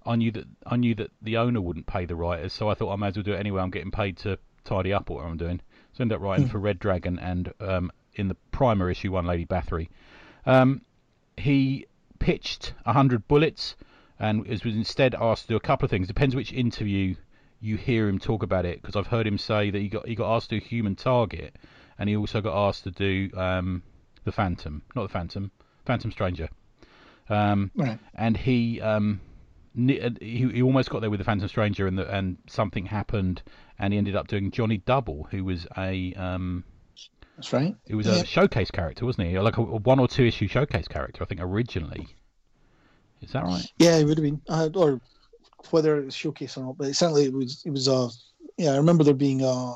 [0.05, 2.91] I knew that I knew that the owner wouldn't pay the writers, so I thought
[2.91, 3.61] I might as well do it anyway.
[3.61, 5.61] I'm getting paid to tidy up what I'm doing.
[5.93, 9.25] So I ended up writing for Red Dragon and um, in the primer issue one
[9.25, 9.89] Lady Bathory.
[10.45, 10.81] Um,
[11.37, 11.85] he
[12.19, 13.75] pitched hundred bullets
[14.19, 16.07] and was instead asked to do a couple of things.
[16.07, 17.15] Depends which interview
[17.61, 20.15] you hear him talk about it, because I've heard him say that he got he
[20.15, 21.55] got asked to do Human Target,
[21.97, 23.83] and he also got asked to do um,
[24.23, 25.51] the Phantom, not the Phantom,
[25.85, 26.49] Phantom Stranger.
[27.29, 27.99] Um, Right.
[28.15, 29.21] and he um
[29.77, 33.43] uh, he, he almost got there with the Phantom Stranger and the, and something happened
[33.77, 36.63] and he ended up doing Johnny Double who was a um
[37.39, 37.73] That's right.
[37.87, 38.15] it was Yeah.
[38.17, 41.25] a showcase character wasn't he like a, a one or two issue showcase character I
[41.25, 42.05] think originally
[43.21, 44.99] is that right Yeah, it would have been, uh, or
[45.71, 47.63] whether it was showcase or not, but it certainly it was.
[47.65, 48.09] It was a.
[48.57, 49.75] Yeah, I remember there being a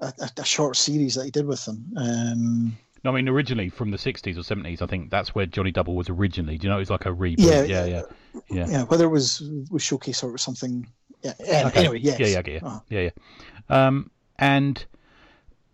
[0.00, 1.84] a, a short series that he did with them.
[1.96, 5.70] Um, no I mean originally from the 60s or 70s I think that's where Johnny
[5.72, 8.02] Double was originally do you know it was like a reboot Yeah, yeah yeah
[8.50, 8.82] yeah, yeah.
[8.84, 10.86] whether it was was showcase or something.
[11.22, 11.34] Yeah.
[11.44, 11.80] yeah, Okay.
[11.80, 12.18] Anyway, yes.
[12.18, 12.68] Yeah, yeah, I get you.
[12.68, 13.86] Uh, Yeah, yeah.
[13.86, 14.84] Um, and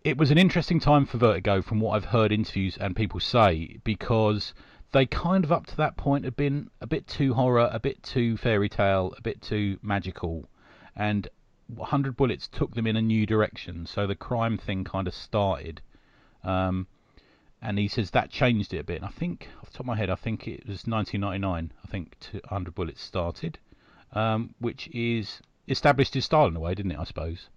[0.07, 3.79] it was an interesting time for Vertigo, from what I've heard interviews and people say,
[3.83, 4.55] because
[4.93, 8.05] they kind of up to that point had been a bit too horror, a bit
[8.05, 10.49] too fairy tale, a bit too magical,
[10.95, 11.27] and
[11.67, 13.85] 100 Bullets took them in a new direction.
[13.85, 15.81] So the crime thing kind of started.
[16.45, 16.87] Um,
[17.61, 18.99] and he says that changed it a bit.
[18.99, 21.73] And I think, off the top of my head, I think it was 1999.
[21.83, 23.59] I think 100 Bullets started,
[24.13, 26.99] um, which is established his style in a way, didn't it?
[27.01, 27.49] I suppose.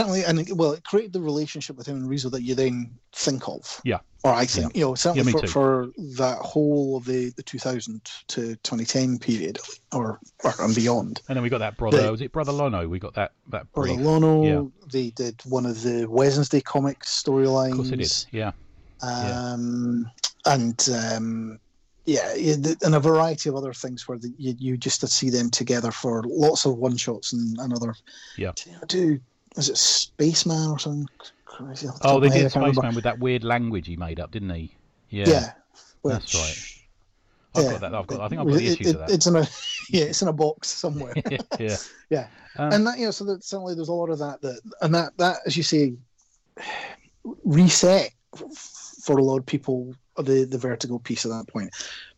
[0.00, 2.90] Certainly, and it, well, it created the relationship with him and Risso that you then
[3.12, 3.80] think of.
[3.84, 3.98] Yeah.
[4.22, 8.02] Or I think, you know, certainly me for, for that whole of the, the 2000
[8.28, 9.58] to 2010 period,
[9.92, 11.22] or, or and beyond.
[11.28, 12.02] And then we got that brother.
[12.02, 12.86] The- was it Brother Lono?
[12.86, 14.04] We got that that Brother brief.
[14.04, 14.88] Lono, Yeah.
[14.92, 17.70] they did one of the Wednesday comics storylines.
[17.70, 18.26] Of course, it did.
[18.30, 18.52] Yeah.
[19.02, 19.52] Yeah.
[19.52, 20.10] um,
[20.44, 21.58] and um,
[22.04, 25.48] yeah, yeah, and a variety of other things where the, you you just see them
[25.50, 27.94] together for lots of one shots and another.
[28.36, 28.52] Yeah.
[28.86, 29.20] Do
[29.56, 31.06] was it Spaceman or something?
[31.44, 32.72] Crazy Oh, they of my head, did can't remember.
[32.74, 34.74] Spaceman with that weird language he made up, didn't he?
[35.10, 35.28] Yeah.
[35.28, 35.52] Yeah,
[36.04, 36.76] That's right.
[37.52, 37.94] I've yeah, got that.
[37.96, 38.20] I've got.
[38.20, 39.10] I think I've got the issues it- of that.
[39.10, 39.40] It's in a
[39.90, 41.14] yeah, it's in a box somewhere.
[41.58, 41.76] yeah.
[42.10, 42.26] Yeah.
[42.58, 44.94] Um, and that you know, so that certainly there's a lot of that that and
[44.94, 45.94] that that as you say,
[47.44, 48.10] reset
[49.04, 51.70] for a lot of people the the Vertigo piece at that point,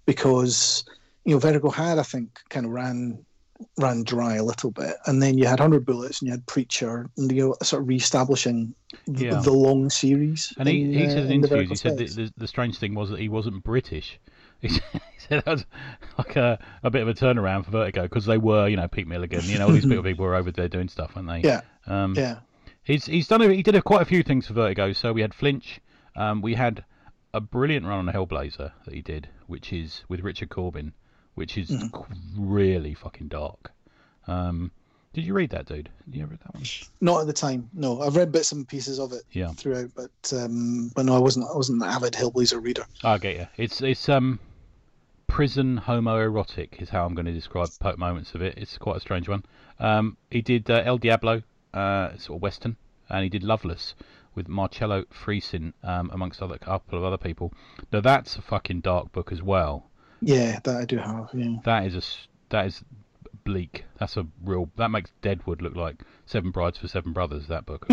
[0.07, 0.85] because
[1.25, 3.25] you know Vertigo had I think kind of ran
[3.79, 7.09] ran dry a little bit, and then you had Hundred Bullets and you had Preacher,
[7.17, 8.75] and you know sort of reestablishing
[9.07, 9.41] th- Yeah.
[9.41, 10.53] the long series.
[10.59, 12.79] And he, in, he uh, said in in interviews, he said the, the, the strange
[12.79, 14.19] thing was that he wasn't British.
[14.63, 15.67] He said, he said that was
[16.19, 19.09] like a, a bit of a turnaround for Vertigo because they were, you know, Pete
[19.09, 21.41] Milligan, you know, all these people people were over there doing stuff, weren't they?
[21.41, 21.63] Yeah.
[21.89, 22.37] Um, yeah,
[22.85, 24.93] He's he's done a, he did a, quite a few things for Vertigo.
[24.93, 25.81] So we had Flinch,
[26.15, 26.85] um, we had
[27.35, 30.93] a brilliant run on Hellblazer that he did, which is with Richard Corbin,
[31.35, 32.51] which is Mm-hmm.
[32.51, 33.73] really fucking dark.
[34.27, 34.71] Um,
[35.13, 35.91] did you read that, dude?
[36.07, 36.65] Did you ever read that one?
[37.01, 37.69] not at the time.
[37.75, 39.49] No, I've read bits and pieces of it Yeah.
[39.53, 42.85] throughout, but um, but no, I wasn't I wasn't an avid Hellblazer reader.
[43.05, 43.47] I get you.
[43.57, 44.39] It's it's um
[45.27, 47.69] prison homoerotic is how I'm going to describe
[47.99, 48.55] moments of it.
[48.57, 49.45] It's quite a strange one.
[49.79, 51.43] Um, he did uh, El Diablo,
[51.73, 52.77] uh, sort of western,
[53.09, 53.95] and he did Loveless
[54.35, 57.53] with Marcelo Frusin, um, amongst other couple of other people.
[57.93, 59.91] Now that's a fucking dark book as well.
[60.23, 61.31] Yeah, that I do have.
[61.35, 61.57] Yeah.
[61.65, 62.03] That is a
[62.51, 62.83] that is
[63.45, 63.85] bleak.
[63.99, 67.49] That's a real that makes Deadwood look like Seven Brides for Seven Brothers.
[67.49, 67.87] That book,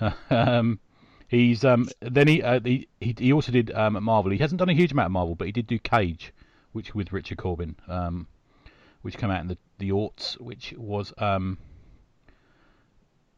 [0.30, 0.80] um,
[1.28, 4.32] he's um then he, uh, he he also did um Marvel.
[4.32, 6.32] He hasn't done a huge amount of Marvel, but he did do Cage,
[6.72, 8.26] which with Richard Corbin, um,
[9.02, 11.58] which came out in the the aughts, which was um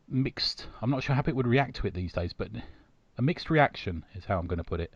[0.09, 0.67] mixed.
[0.81, 2.51] I'm not sure how people would react to it these days, but
[3.19, 4.93] a mixed reaction is how I'm going to put it.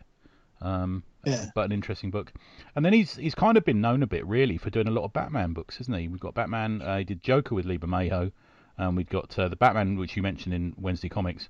[0.61, 1.45] Um, Yeah.
[1.55, 2.33] but an interesting book.
[2.75, 5.03] And then he's he's kind of been known a bit really for doing a lot
[5.03, 6.07] of Batman books, isn't he?
[6.07, 6.81] We've got Batman.
[6.81, 8.31] Uh, he did Joker with Lee Bermejo.
[8.77, 11.49] and we've got uh, the Batman, which you mentioned in Wednesday Comics.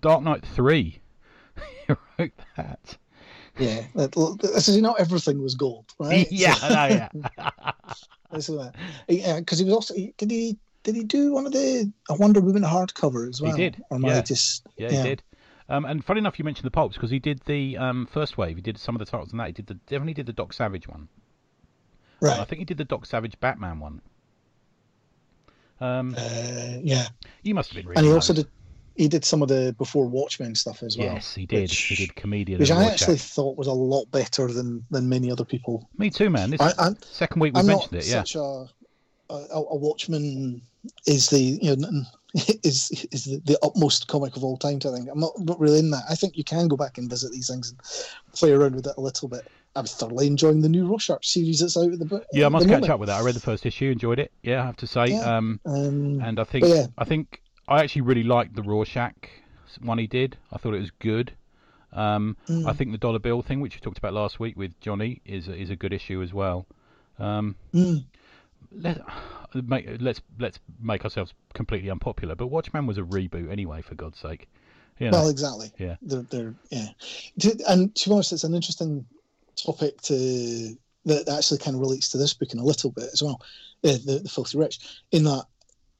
[0.00, 1.00] Dark Knight Three.
[1.86, 2.96] he wrote that.
[3.58, 6.26] Yeah, that, this is not everything was gold, right?
[6.30, 7.60] Yeah, I know, yeah.
[8.32, 8.74] This is that.
[9.38, 12.40] Because he was also he- did he did he do one of the a Wonder
[12.40, 13.56] Woman hardcover as He well?
[13.56, 14.22] did, Or am I yeah.
[14.22, 15.22] just Yeah, he did.
[15.68, 18.56] Um, and funny enough, you mentioned the pulps because he did the um, first wave.
[18.56, 19.48] He did some of the titles on that.
[19.48, 21.08] He did the definitely did the Doc Savage one.
[22.20, 24.00] And I think he did the Doc Savage Batman one.
[25.80, 27.08] Um, Uh, yeah.
[27.42, 27.98] you must have been reading.
[27.98, 28.46] And he also did
[28.96, 31.14] he did some of the before Watchmen stuff as well.
[31.14, 31.62] Yes, he did.
[31.62, 32.58] which- he did comedian.
[32.58, 35.88] Which I actually thought was a lot better than than many other people.
[35.98, 36.50] Me too, man.
[36.50, 38.06] This I, second week I'm mentioned it.
[38.06, 38.20] Yeah.
[38.20, 38.66] such a,
[39.28, 40.62] a a Watchman
[41.06, 42.02] is the you know
[42.62, 44.76] is is the, the utmost comic of all time.
[44.76, 46.04] I think I'm not, not really in that.
[46.08, 47.80] I think you can go back and visit these things and
[48.34, 49.46] play around with it a little bit.
[49.74, 52.24] I'm thoroughly enjoying the new Rorschach series that's out at the book.
[52.32, 53.20] Yeah, I must catch up with that.
[53.20, 54.32] I read the first issue, enjoyed it.
[54.42, 55.06] Yeah, I have to say.
[55.08, 55.36] Yeah.
[55.36, 56.86] Um, Um, and I think yeah.
[56.96, 59.14] I think I actually really liked the Rorschach
[59.82, 60.38] one he did.
[60.52, 61.32] I thought it was good.
[61.92, 62.66] Um, Mm.
[62.66, 65.48] I think the dollar bill thing, which we talked about last week with Johnny, is
[65.48, 66.66] is a good issue as well.
[67.18, 68.04] Um, mm,
[68.72, 69.00] let
[69.62, 72.34] make, let's let's make ourselves completely unpopular.
[72.34, 74.48] But Watchmen was a reboot anyway, for God's sake.
[74.98, 75.72] You know, Well, exactly.
[75.78, 75.96] Yeah.
[76.02, 76.88] They're, they're yeah.
[77.40, 79.04] To, and to be honest, it's an interesting
[79.56, 83.22] topic to that actually kind of relates to this book in a little bit as
[83.22, 83.40] well.
[83.84, 85.44] Uh, the, the Filthy Rich, in that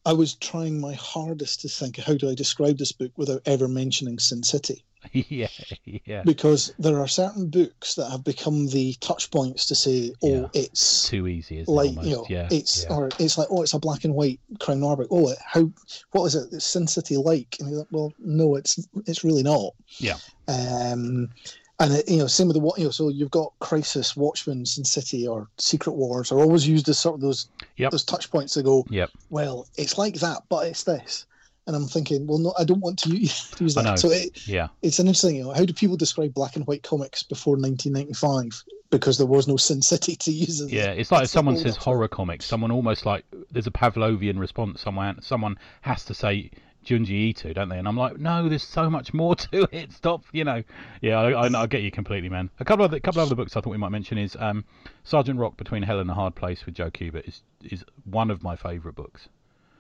[0.04, 3.68] I was trying my hardest to think how do I describe this book without ever
[3.68, 4.84] mentioning Sin City,
[5.28, 5.48] yeah,
[5.84, 6.22] yeah.
[6.24, 10.46] because there are certain books that have become the touch points to say, oh, Yeah.
[10.54, 12.04] it's Too easy, isn't like it?
[12.04, 12.94] You know, yeah, it's yeah.
[12.94, 15.08] or it's like oh, it's a black and white crime noir book.
[15.10, 15.70] Oh, how
[16.12, 16.48] what is it?
[16.52, 17.56] It's Sin City like?
[17.60, 19.74] And you're like, well, no, it's it's really not.
[19.98, 20.16] Yeah.
[20.48, 21.30] Um,
[21.78, 22.90] and it, you know, same with the what you know.
[22.90, 27.16] So you've got Crisis, Watchmen, Sin City, or Secret Wars are always used as sort
[27.16, 27.90] of those Yep.
[27.90, 28.86] those touch points to go.
[28.88, 29.10] Yep.
[29.28, 31.26] Well, it's like that, but it's this.
[31.66, 33.98] And I'm thinking, well, no, I don't want to use, use that.
[33.98, 34.68] So it, yeah.
[34.83, 38.62] it's an interesting, you know, how do people describe black and white comics before 1995?
[38.90, 40.64] Because there was no Sin City to use.
[40.70, 44.38] Yeah, it's like if That's someone says horror comics, someone almost like there's a Pavlovian
[44.38, 44.81] response.
[44.81, 46.52] Someone someone has to say
[46.87, 47.79] Junji Ito, don't they?
[47.79, 49.92] And I'm like, no, there's so much more to it.
[49.92, 50.62] Stop, you know.
[51.00, 52.48] Yeah, I, I, I get you completely, man.
[52.61, 54.64] A couple of the, couple of other books I thought we might mention is um,
[55.05, 58.42] Sergeant Rock Between Hell and a Hard Place with Joe Kubert is is one of
[58.42, 59.29] my favourite books.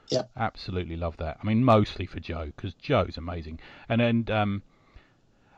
[0.08, 0.22] Yeah.
[0.36, 1.38] absolutely love that.
[1.42, 3.60] I mean, mostly for Joe because Joe's amazing.
[3.88, 4.62] And then um,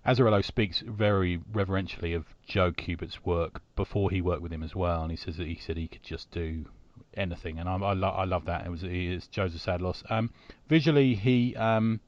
[0.06, 5.02] Azzarello speaks very reverentially of Joe Kubert's work before he worked with him as well,
[5.02, 6.64] and he says that he said he could just do
[7.14, 8.64] anything, and I, I, lo- I love that.
[8.64, 10.02] It was is Joe's a sad loss.
[10.08, 10.30] Um,
[10.68, 12.00] visually, he um,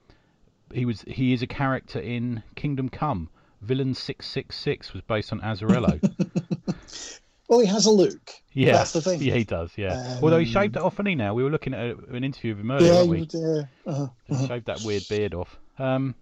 [0.72, 3.28] he was he is a character in Kingdom Come.
[3.60, 6.00] Villain six six six was based on Azzarello.
[7.50, 8.30] Well, he has a look.
[8.52, 9.20] yeah, That's the thing.
[9.20, 9.72] Yeah, he does.
[9.76, 11.98] Yeah, although he Um, shaved it off, and he now we were looking at a,
[12.14, 13.22] an interview of him earlier, Yeah, we?
[13.22, 14.46] uh, uh-huh, He uh-huh.
[14.46, 15.58] shaved that weird beard off.
[15.76, 16.14] Um,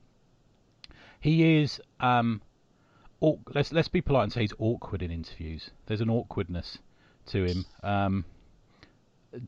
[1.21, 2.41] he is um,
[3.21, 5.69] aw- let's let's be polite and say he's awkward in interviews.
[5.85, 6.79] There's an awkwardness
[7.27, 8.25] to him, um,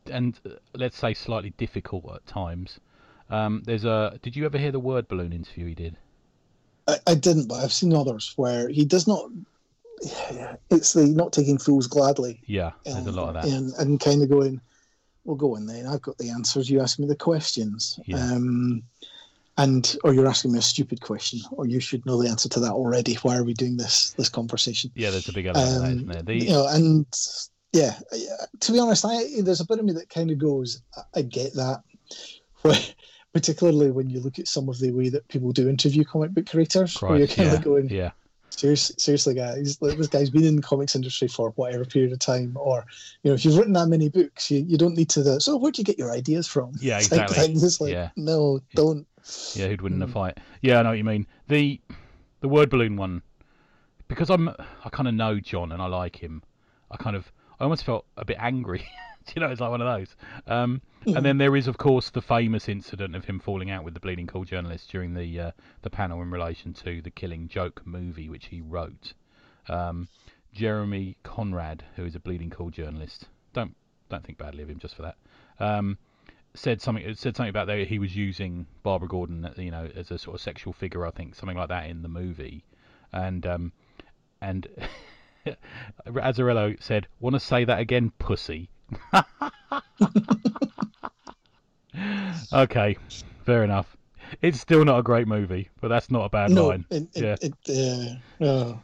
[0.05, 2.79] and uh, let's say slightly difficult at times.
[3.31, 4.19] Um, there's a.
[4.21, 5.97] Did you ever hear the word balloon interview he did?
[6.87, 9.31] I, I didn't, but I've seen others where he does not.
[10.01, 13.45] Yeah, it's the not taking fools gladly, Yeah, there's a lot of that.
[13.53, 14.59] and, and kind of going,
[15.25, 15.85] "Well, go on then.
[15.85, 16.69] I've got the answers.
[16.69, 18.17] You ask me the questions." Yeah.
[18.17, 18.83] Um,
[19.57, 22.59] and or you're asking me a stupid question, or you should know the answer to
[22.61, 23.15] that already.
[23.15, 24.91] Why are we doing this this conversation?
[24.95, 26.23] Yeah, there's a big element of that, Um, isn't there?
[26.23, 27.05] The, you know, and
[27.73, 27.95] yeah,
[28.61, 30.81] to be honest, I there's a bit of me that kind of goes,
[31.15, 31.83] I- get that,
[33.33, 36.47] particularly when you look at some of the way that people do interview comic book
[36.49, 38.11] creators, where you're kind yeah, of going, yeah,
[38.51, 42.55] seriously, seriously, guys, this guy's been in the comics industry for whatever period of time,
[42.55, 42.85] or
[43.23, 45.23] you know, if you've written that many books, you, you don't need to.
[45.23, 46.73] The, so where'd you get your ideas from?
[46.79, 47.37] Yeah, exactly.
[47.39, 48.09] It's like, Yeah.
[48.15, 49.07] no, don't.
[49.53, 49.67] yeah.
[49.67, 50.13] Who'd win in a Mm.
[50.13, 50.37] fight?
[50.61, 51.25] Yeah, I know what you mean.
[51.47, 51.79] The
[52.41, 53.21] the word balloon one,
[54.07, 56.43] because I'm I kind of know John and I like him.
[56.89, 58.85] I kind of I almost felt a bit angry.
[59.35, 60.15] you know, it's like one of those.
[60.47, 63.93] Um, and then there is, of course, the famous incident of him falling out with
[63.93, 67.81] the Bleeding Cool journalist during the uh, the panel in relation to the Killing Joke
[67.85, 69.13] movie, which he wrote.
[69.67, 70.07] Um,
[70.53, 73.75] Jeremy Konrad, who is a Bleeding Cool journalist, don't
[74.09, 75.15] don't think badly of him just for that.
[75.59, 75.97] Um,
[76.53, 80.17] said something said something about that he was using Barbara Gordon, you know, as a
[80.17, 82.63] sort of sexual figure, I think, something like that in the movie,
[83.13, 83.71] and um,
[84.41, 84.67] and
[86.05, 88.69] Azzarello said, "Want to say that again, pussy?"
[92.53, 92.97] okay,
[93.45, 93.95] fair enough.
[94.41, 96.85] It's still not a great movie, but that's not a bad No, line.
[96.89, 97.35] it, it, Yeah.
[97.41, 97.53] it,
[98.41, 98.77] uh, uh,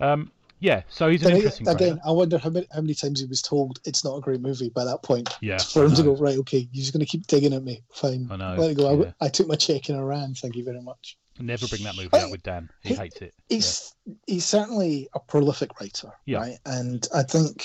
[0.00, 2.08] Um, yeah, so he's an interesting again, character.
[2.08, 4.70] I wonder how many, how many times he was told it's not a great movie
[4.70, 5.28] by that point.
[5.40, 6.38] Yeah, for him to go right.
[6.38, 7.82] Okay, you're just going to keep digging at me.
[7.92, 9.04] Fine, I know, Let it go.
[9.04, 9.12] yeah.
[9.20, 10.34] I, I took my check and I ran.
[10.34, 11.16] Thank you very much.
[11.38, 12.68] Never bring that movie I- out with Dan.
[12.82, 13.34] He he- hates it.
[13.48, 13.94] He's
[14.26, 16.38] he's certainly a prolific writer, Yeah.
[16.38, 16.58] right?
[16.64, 17.64] And I think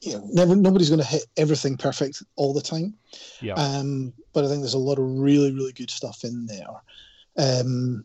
[0.00, 2.94] you know, never nobody's going to hit everything perfect all the time.
[3.40, 6.66] Yeah, Um, but I think there's a lot of really really good stuff in there.
[7.38, 8.04] Um,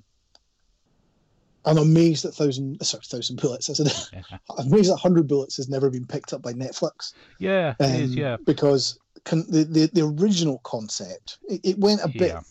[1.66, 3.70] I'm amazed that thousand sorry thousand bullets.
[3.70, 3.92] I said
[4.58, 7.14] I'm amazed that hundred bullets has never been picked up by Netflix.
[7.40, 8.16] Yeah, um, it is.
[8.16, 12.42] Yeah, because con- the, the the original concept it, it went a bit yeah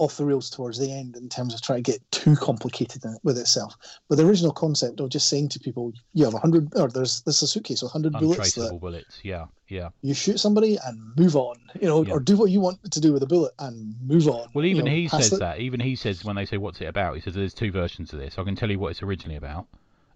[0.00, 3.36] off the rails towards the end in terms of trying to get too complicated with
[3.36, 3.76] itself.
[4.08, 7.20] But the original concept of just saying to people, you have a hundred, or there's
[7.22, 8.54] this a suitcase with hundred bullets.
[8.54, 9.90] That bullets, yeah, yeah.
[10.00, 12.14] You shoot somebody and move on, you know, yeah.
[12.14, 14.48] or do what you want to do with a bullet and move on.
[14.54, 15.60] Well, even you know, he says that.
[15.60, 18.18] Even he says when they say what's it about, he says there's two versions of
[18.18, 18.38] this.
[18.38, 19.66] I can tell you what it's originally about.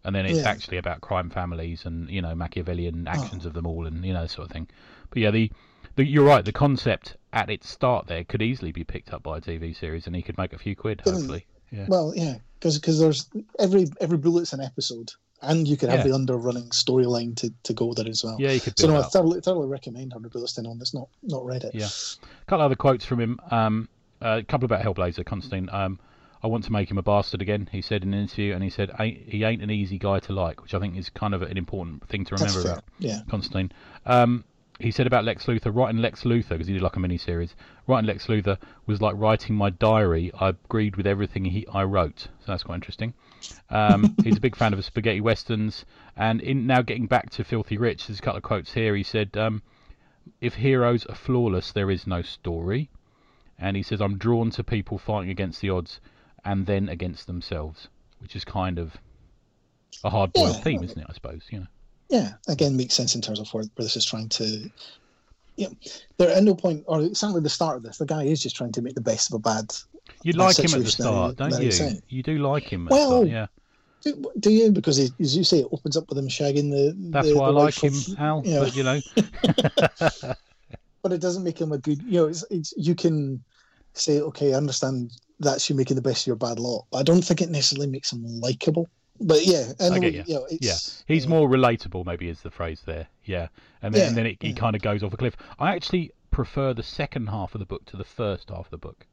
[0.07, 0.51] And then it's yeah.
[0.51, 3.11] actually about crime families and you know Machiavellian oh.
[3.11, 3.49] actions oh.
[3.49, 4.69] of them all and you know sort of thing.
[5.11, 5.51] But yeah, the
[5.97, 6.45] the, you're right.
[6.45, 10.07] The concept at its start there could easily be picked up by a TV series,
[10.07, 11.03] and he could make a few quid.
[11.05, 11.87] Hopefully, yeah.
[11.89, 13.29] Well, yeah, because because there's
[13.59, 15.13] every every bullet's an episode,
[15.43, 16.13] and you could have yeah.
[16.13, 18.37] the underrunning storyline to, to go there as well.
[18.39, 18.79] Yeah, you could.
[18.79, 20.95] So no, I thoroughly thoroughly recommend Hundred Bullets on this.
[20.95, 21.75] Not not read it.
[21.75, 23.41] Yeah, a couple other quotes from him.
[23.51, 23.89] Um,
[24.21, 25.69] a couple about Hellblazer, Constantine.
[25.73, 25.99] Um,
[26.43, 27.69] I want to make him a bastard again.
[27.73, 30.63] He said in an interview, and he said he ain't an easy guy to like,
[30.63, 33.21] which I think is kind of an important thing to remember about yeah.
[33.29, 33.73] Constantine.
[34.07, 34.45] Um,
[34.81, 37.55] he said about Lex Luthor, writing Lex Luthor, because he did like a mini series,
[37.87, 40.33] writing Lex Luthor was like writing my diary.
[40.39, 42.21] I agreed with everything he I wrote.
[42.41, 43.15] So that's quite interesting.
[43.71, 45.85] Um, he's a big fan of spaghetti westerns.
[46.17, 48.97] And in now getting back to Filthy Rich, there's a couple of quotes here.
[48.97, 49.63] He said, um,
[50.41, 52.91] If heroes are flawless, there is no story.
[53.59, 56.01] And he says, I'm drawn to people fighting against the odds
[56.45, 58.97] and then against themselves, which is kind of
[60.03, 60.63] a hard boiled yeah.
[60.63, 61.07] theme, isn't it?
[61.09, 61.67] I suppose, you know
[62.09, 64.71] yeah, again, makes sense in terms of where, where this is trying to.
[65.57, 65.69] Yeah,
[66.17, 68.73] there at no point, or certainly the start of this, the guy is just trying
[68.73, 69.73] to make the best of a bad.
[70.23, 72.01] You like him at the start, don't you?
[72.09, 72.89] You do like him.
[72.91, 73.47] well, start, yeah.
[74.03, 74.71] Do, do, you?
[74.71, 76.95] Because he, as you say, it opens up with him shagging the.
[77.11, 78.43] That's the, why the I like him, of, Al.
[78.45, 78.61] You know.
[78.65, 80.35] But you know.
[81.03, 82.03] but it doesn't make him a good.
[82.03, 83.43] You know, it's, it's you can
[83.95, 87.03] say, okay, I understand that's you making the best of your bad lot, but I
[87.03, 88.89] don't think it necessarily makes him likable
[89.21, 90.35] but yeah, and I get you.
[90.35, 90.75] know, yeah,
[91.07, 92.05] he's more relatable.
[92.05, 93.07] Maybe is the phrase there.
[93.25, 93.49] Yeah,
[93.83, 94.49] and then yeah, and then it, yeah.
[94.49, 95.37] he kind of goes off a cliff.
[95.59, 98.79] I actually prefer the second half of the book to the first half of the
[98.79, 99.07] book.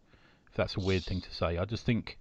[0.49, 2.18] If that's a weird thing to say, I just think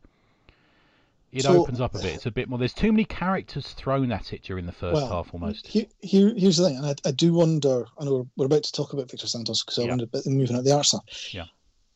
[1.32, 2.14] it so, opens up a bit.
[2.14, 2.58] It's a bit more.
[2.58, 5.66] There's too many characters thrown at it during the first well, half, almost.
[5.66, 7.86] Here, here, here's the thing, and I, I do wonder.
[7.98, 9.88] I know we're, we're, about to talk about Victor Santos because I yeah.
[9.88, 11.04] wondered about moving at the art stuff.
[11.32, 11.46] Yeah.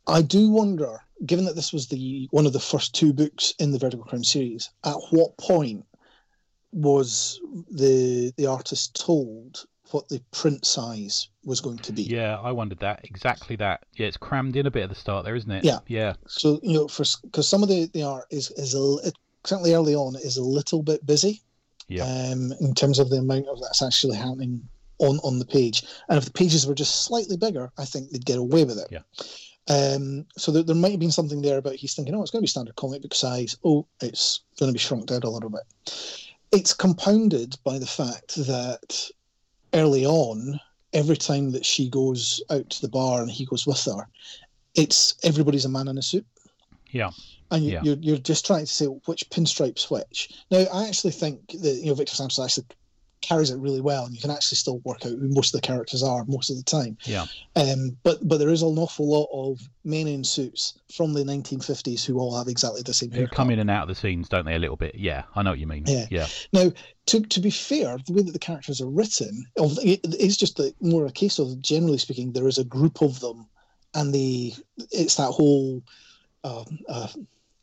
[0.06, 3.70] I do wonder, given that this was the one of the first two books in
[3.72, 5.84] the Vertigo Crime series, at what point
[6.72, 7.40] was
[7.70, 12.02] the the artist told what the print size was going to be?
[12.02, 13.84] Yeah, I wondered that exactly that.
[13.94, 15.64] Yeah, it's crammed in a bit at the start there, isn't it?
[15.64, 16.14] Yeah, yeah.
[16.26, 19.74] So you know, for because some of the the art is is a it, certainly
[19.74, 21.42] early on is a little bit busy.
[21.86, 22.04] Yeah.
[22.04, 24.66] Um, in terms of the amount of that's actually happening
[24.98, 25.84] on on the page.
[26.08, 28.88] And if the pages were just slightly bigger, I think they'd get away with it.
[28.90, 29.00] Yeah.
[29.68, 32.40] Um, so there, there might have been something there about he's thinking, oh, it's going
[32.40, 33.56] to be standard comic book size.
[33.64, 35.62] Oh, it's going to be shrunk down a little bit.
[36.52, 39.10] It's compounded by the fact that
[39.72, 40.60] early on,
[40.92, 44.06] every time that she goes out to the bar and he goes with her,
[44.74, 46.26] it's everybody's a man in a suit.
[46.90, 47.10] Yeah.
[47.50, 47.80] And you, yeah.
[47.82, 50.30] you're, you're just trying to say which pinstripes which.
[50.50, 52.66] Now, I actually think that you know Victor Santos actually
[53.24, 55.66] carries it really well, and you can actually still work out who most of the
[55.66, 56.96] characters are most of the time.
[57.04, 57.24] Yeah.
[57.56, 62.04] Um, but but there is an awful lot of men in suits from the 1950s
[62.04, 63.10] who all have exactly the same.
[63.10, 64.54] Who come in and out of the scenes, don't they?
[64.54, 64.94] A little bit.
[64.94, 65.84] Yeah, I know what you mean.
[65.86, 66.06] Yeah.
[66.10, 66.26] Yeah.
[66.52, 66.72] Now,
[67.06, 71.06] to to be fair, the way that the characters are written, it's just a, more
[71.06, 73.46] a case of generally speaking, there is a group of them,
[73.94, 74.54] and the
[74.90, 75.82] it's that whole.
[76.42, 77.08] Uh, uh,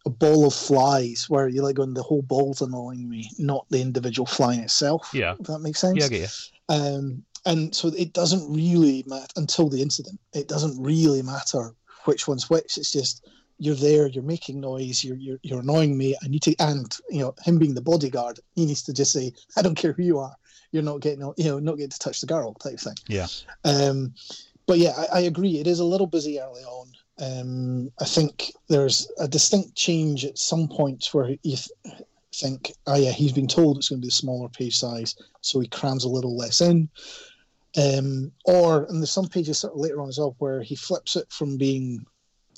[0.06, 3.82] a ball of flies where you're like going the whole ball's annoying me, not the
[3.82, 5.10] individual fly itself.
[5.14, 5.36] Yeah.
[5.39, 6.10] If that makes sense.
[6.10, 6.28] Yeah, yeah.
[6.70, 10.20] Um, and so it doesn't really matter until the incident.
[10.34, 11.74] It doesn't really matter
[12.06, 12.78] which one's which.
[12.78, 13.28] It's just
[13.58, 16.16] you're there, you're making noise, you're you're, you're annoying me.
[16.24, 19.34] I need to, and you know him being the bodyguard, he needs to just say,
[19.58, 20.36] I don't care who you are,
[20.72, 22.95] you're not getting, you know, not getting to touch the girl type thing.
[23.08, 23.28] Yeah.
[23.64, 24.14] Um,
[24.66, 25.60] but yeah, I, I agree.
[25.60, 26.91] It is a little busy early on.
[27.22, 31.69] Um, I think there's a distinct change at some points where you th-
[32.34, 35.59] think, oh yeah, he's been told it's going to be a smaller page size, so
[35.59, 36.89] he crams a little less in.
[37.78, 41.15] Um, or and there's some pages sort of later on as well where he flips
[41.15, 42.05] it from being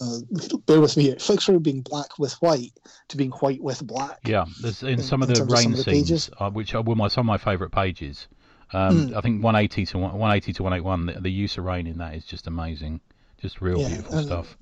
[0.01, 0.19] uh,
[0.65, 1.09] bear with me.
[1.09, 2.71] It flips from being black with white
[3.09, 4.19] to being white with black.
[4.25, 7.07] Yeah, there's in, in some of the rain of the scenes, uh, which are my,
[7.09, 8.27] some of my favourite pages.
[8.71, 9.15] Um, mm.
[9.15, 11.05] I think 180 to 180 to 181.
[11.05, 13.01] The, the, use of rain in that is just amazing.
[13.43, 14.57] Just real yeah, beautiful and, stuff.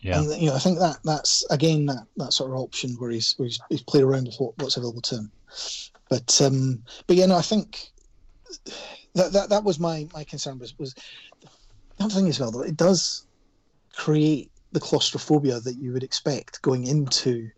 [0.00, 3.10] Yeah, and you know, I think that that's again that, that sort of option where
[3.10, 5.32] he's where he's, he's played around with what, what's available to him.
[6.10, 7.88] But um, but yeah, no, I think
[9.14, 10.92] that that, that was my my concern was was
[11.96, 13.26] the other thing as well though it does
[13.94, 17.48] create the claustrophobia that you would expect going into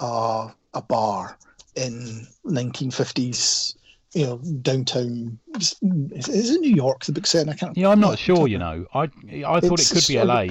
[0.00, 1.36] uh a bar
[1.74, 3.74] in 1950s,
[4.12, 5.38] you know, downtown.
[5.58, 7.04] Is, is it New York?
[7.04, 7.48] The big set?
[7.48, 7.76] I can't.
[7.76, 8.48] Yeah, I'm not sure.
[8.48, 9.02] You know, I
[9.46, 10.46] I thought it could be LA.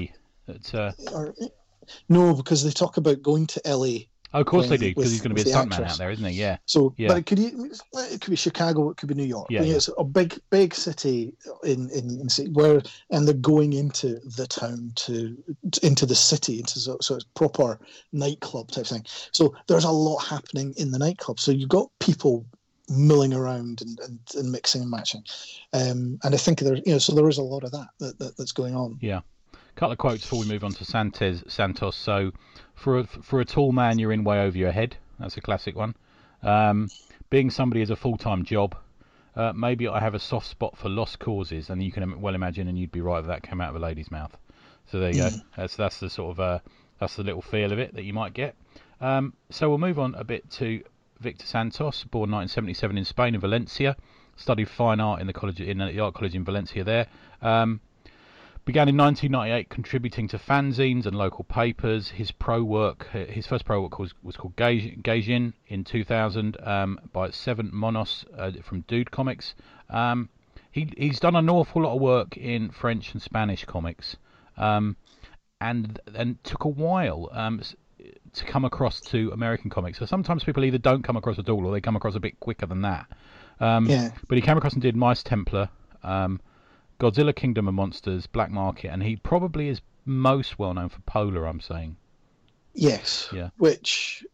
[0.45, 1.36] But, uh, Or,
[2.07, 4.05] no, because they talk about going to LA.
[4.34, 5.91] oh, of course they do because he's going to be a stuntman actress.
[5.93, 6.39] out there, isn't he?
[6.39, 6.57] Yeah.
[6.66, 7.10] So, Yeah.
[7.10, 9.47] but it could it could be Chicago, it could be New York.
[9.49, 9.78] Yeah, I mean, yeah.
[9.78, 11.34] It's a big, big city
[11.64, 12.82] in in, in where,
[13.12, 15.38] and they're going into the town to
[15.84, 17.80] into the city, into so, so it's proper
[18.14, 19.05] nightclub type thing.
[19.32, 21.39] So there's a lot happening in the nightclub.
[21.39, 22.45] So you've got people
[22.90, 25.24] milling around and, and, and mixing and matching,
[25.74, 28.20] um, and I think there's you know so there is a lot of that, that,
[28.20, 28.98] that that's going on.
[29.02, 29.22] Yeah.
[29.54, 31.44] A couple of quotes before we move on to Santos.
[31.48, 31.96] Santos.
[31.96, 32.32] So,
[32.76, 34.98] for a, for a tall man, you're in way over your head.
[35.20, 35.96] That's a classic one.
[36.44, 36.90] Um,
[37.30, 38.76] being somebody is a full time job.
[39.36, 42.68] Uh, maybe I have a soft spot for lost causes, and you can well imagine,
[42.68, 44.36] and you'd be right if that came out of a lady's mouth.
[44.92, 45.30] So there you go.
[45.56, 46.60] That's that's the sort of uh,
[47.00, 48.56] that's the little feel of it that you might get.
[49.00, 50.84] Um, so we'll move on a bit to
[51.20, 53.95] Victor Santos, born 1977 in Spain in Valencia.
[54.36, 57.07] Studied fine art in the college in the art college in Valencia there.
[57.41, 57.82] Um,
[58.70, 62.09] Began in 1998 contributing to fanzines and local papers.
[62.09, 67.32] His pro work, his first pro work was, was called Geijin in 2000 um, by
[67.32, 69.55] Seven Monos uh, from Dude Comics.
[69.89, 70.30] Um,
[70.72, 74.17] he, he's done an awful lot of work in French and Spanish comics,
[74.55, 74.97] um,
[75.59, 77.63] and and took a while um,
[78.34, 80.00] to come across to American comics.
[80.00, 82.40] So sometimes people either don't come across at all, or they come across a bit
[82.40, 83.08] quicker than that.
[83.60, 85.70] Um, Yeah, but he came across and did Mice Templar,
[86.04, 86.40] um,
[87.00, 91.46] Godzilla Kingdom of Monsters, Black Market, and he probably is most well known for Polar.
[91.46, 91.96] I'm saying.
[92.74, 93.50] yes, Yeah.
[93.58, 94.26] which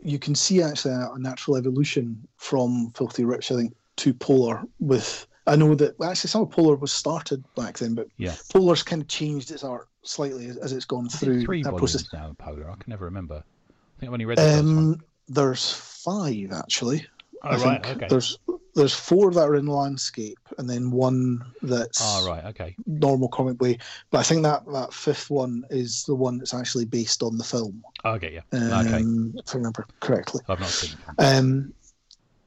[0.00, 4.62] you can see actually a, natural evolution from Filthy Rich, I think, to Polar.
[4.78, 8.34] With I know that actually some of Polar was started back then, but Yeah.
[8.52, 12.12] Polar's kind of changed its art slightly as, it's gone through three that volumes process.
[12.12, 12.34] now.
[12.38, 12.70] Polar.
[12.70, 13.36] I can never remember.
[13.36, 14.58] I think I've only read the.
[14.58, 17.06] Um, there's five actually.
[17.44, 17.84] Oh I right.
[17.84, 18.06] think Okay.
[18.08, 18.38] There's
[18.74, 22.44] there's four that are in landscape, and then one that's Oh right.
[22.46, 22.74] Okay.
[22.86, 23.78] normal comic way.
[24.10, 27.44] But I think that that fifth one is the one that's actually based on the
[27.44, 27.82] film.
[28.04, 28.34] Okay.
[28.34, 28.58] Yeah.
[28.58, 29.40] Um, Okay.
[29.44, 30.42] If I remember correctly.
[30.48, 31.22] I've not seen it.
[31.22, 31.72] Um,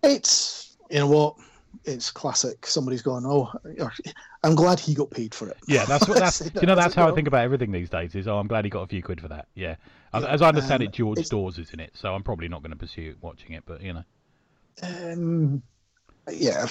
[0.03, 1.35] it's you know what,
[1.85, 2.65] it's classic.
[2.65, 3.23] Somebody's gone.
[3.25, 3.51] Oh,
[4.43, 5.57] I'm glad he got paid for it.
[5.67, 6.41] Yeah, that's what that's.
[6.55, 8.15] You know that's how I think about everything these days.
[8.15, 9.47] Is oh, I'm glad he got a few quid for that.
[9.55, 9.75] Yeah.
[10.13, 12.47] As- Yeah, As I understand um, it, George Dawes is in it, so I'm probably
[12.47, 13.63] not going to pursue watching it.
[13.65, 14.03] But you know.
[14.83, 15.61] Um,
[16.29, 16.67] yeah,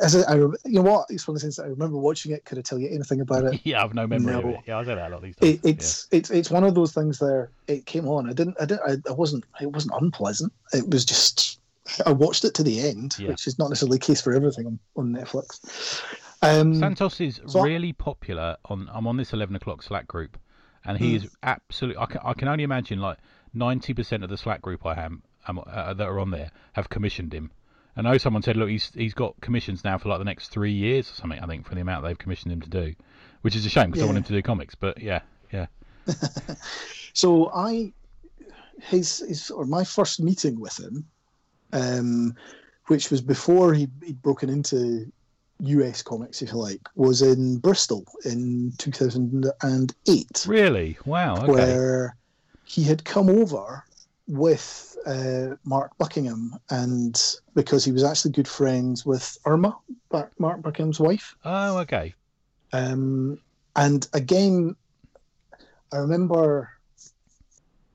[0.00, 2.32] as I, I, you know what, it's one of the things that I remember watching
[2.32, 2.44] it.
[2.44, 3.60] Could I tell you anything about it?
[3.64, 4.60] Yeah, I've no memory of it.
[4.66, 5.54] Yeah, I say that a lot these days.
[5.54, 7.50] it it's it's it's one of those things there.
[7.68, 8.28] It came on.
[8.28, 8.56] I didn't.
[8.60, 8.82] I didn't.
[9.06, 9.44] I, I wasn't.
[9.60, 10.52] It wasn't unpleasant.
[10.74, 11.58] It was just.
[12.06, 13.28] I watched it to the end, Yeah.
[13.28, 16.02] which is not necessarily the case for everything on, on Netflix.
[16.42, 18.88] Um, Santos is so I- really popular on.
[18.92, 20.38] I'm on this 11 o'clock Slack group,
[20.84, 21.24] and he Hmm.
[21.24, 22.00] is absolutely.
[22.00, 23.18] I can, I can only imagine like
[23.54, 27.50] 90% of the Slack group I am uh, that are on there have commissioned him.
[27.96, 30.72] I know someone said, look, he's he's got commissions now for like the next three
[30.72, 31.38] years or something.
[31.40, 32.94] I think for the amount they've commissioned him to do,
[33.42, 34.74] which is a shame because I want him to do comics.
[34.74, 35.20] But yeah,
[35.52, 35.66] yeah,
[37.12, 37.92] So I,
[38.80, 41.06] his his or my first meeting with him,
[41.72, 42.34] um,
[42.86, 45.10] which was before he he'd broken into
[45.60, 46.02] U.S.
[46.02, 52.16] comics, if you like, was in Bristol in 2008, really, wow, okay, where
[52.64, 53.84] he had come over
[54.26, 57.20] with uh, Mark Buckingham, and
[57.54, 59.76] because he was actually good friends with Irma,
[60.38, 61.34] Mark, Buckingham's wife.
[61.44, 62.14] oh, okay,
[62.72, 63.38] Um,
[63.76, 64.74] and again,
[65.92, 66.70] I remember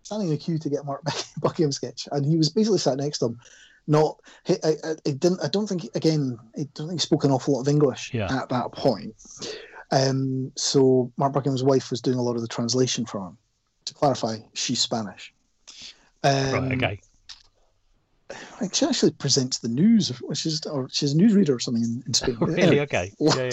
[0.03, 1.01] standing in the queue to get Mark
[1.41, 3.39] Buckingham sketch, and he was basically sat next to him.
[3.87, 5.39] Not, he, I, I, didn't.
[5.41, 5.87] I don't think.
[5.95, 8.27] Again, I don't think he spoke an awful lot of English Yeah.
[8.41, 9.13] at that point.
[9.91, 13.37] Um, so Mark Buckingham's wife was doing a lot of the translation for him.
[13.85, 15.33] To clarify, she's Spanish.
[16.23, 16.99] Um, right, okay,
[18.73, 22.13] She actually presents the news, which is, or she's a newsreader or something in, in
[22.13, 22.35] Spain.
[22.41, 23.51] really, okay, yeah, yeah.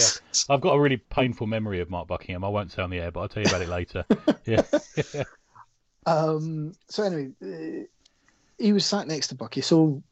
[0.51, 2.43] I've got a really painful memory of Mark Buckingham.
[2.43, 4.05] I won't say on the air, but I'll tell you about it later.
[4.47, 4.62] Yeah,
[6.07, 7.85] Um, so anyway, uh,
[8.59, 9.61] he was sat next to Bucky.
[9.62, 10.03] So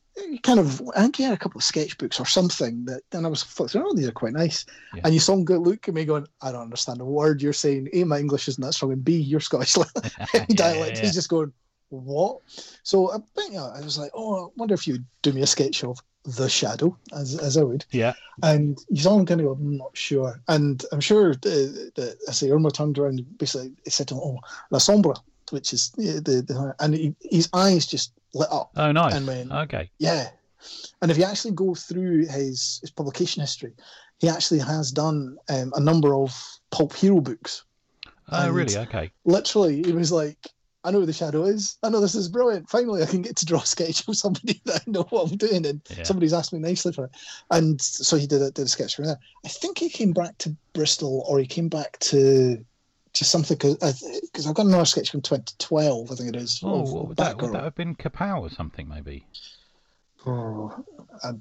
[0.42, 3.28] kind of, I think he had a couple of sketchbooks or something that, and I
[3.28, 4.64] was flipping oh, these are quite nice.
[4.94, 5.02] Yeah.
[5.04, 7.52] And you saw him go look at me going, I don't understand a word you're
[7.52, 7.88] saying.
[7.92, 9.76] A, my English isn't that strong, and B, your Scottish
[10.34, 10.98] Yeah, dialect.
[10.98, 11.02] yeah.
[11.04, 11.52] He's just going,
[11.90, 12.38] what?
[12.82, 15.84] So I, think, I was like, oh, I wonder if you'd do me a sketch
[15.84, 17.84] of the shadow, as, as I would.
[17.90, 18.14] yeah.
[18.42, 20.40] And you saw him kind of go, I'm not sure.
[20.48, 24.20] And I'm sure that, that I say Irma turned around and basically said to him,
[24.22, 24.38] Oh,
[24.70, 25.16] La Sombra,
[25.52, 28.70] which is the, the, and he, his eyes just lit up.
[28.76, 29.14] Oh, nice.
[29.14, 29.90] And when- okay.
[29.98, 30.30] Yeah.
[31.00, 33.74] And if you actually go through his, his publication history,
[34.18, 36.32] he actually has done um, a number of
[36.70, 37.64] pulp hero books.
[38.30, 38.76] Oh, and- really?
[38.76, 39.10] Okay.
[39.24, 40.38] Literally, he was like,
[40.84, 41.78] I know where the shadow is.
[41.84, 42.68] I know this is brilliant.
[42.68, 45.36] Finally, I can get to draw a sketch of somebody that I know what I'm
[45.36, 46.02] doing, and Yeah.
[46.04, 47.12] somebody's asked me nicely for it.
[47.52, 49.18] And so he did a, did a sketch from there.
[49.44, 52.64] I think he came back to Bristol, or he came back to
[53.14, 56.10] to something because I've got another sketch from 2012.
[56.10, 56.60] I think it is.
[56.62, 59.26] Oh, what would that, would that have been Kapow or something, maybe?
[60.26, 60.84] Oh,
[61.22, 61.32] I,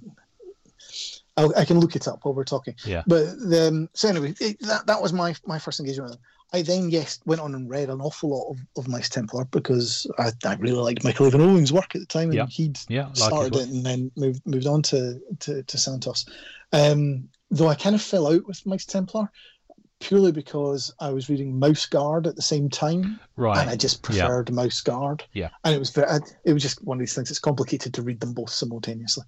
[1.38, 2.76] I, I can look it up while we're talking.
[2.86, 3.04] Yeah.
[3.08, 6.18] But um, so anyway, it, that that was my my first engagement.
[6.54, 10.06] I then yes went on and read an awful lot of, of Mice Templar because
[10.20, 12.48] I, I really liked Michael Avon Oeming's work at the time, and Yeah.
[12.48, 13.62] he'd Yeah, like started it.
[13.62, 16.26] it and then moved moved on to to, to Santos.
[16.74, 19.32] Um, though I kind of fell out with Mice Templar
[20.02, 23.58] purely because I was reading Mouse Guard at the same time, Right.
[23.60, 24.26] and I just Yeah.
[24.26, 25.24] preferred Mouse Guard.
[25.32, 25.50] Yeah.
[25.64, 27.30] and it was very, it was just one of these things.
[27.30, 29.24] It's complicated to read them both simultaneously.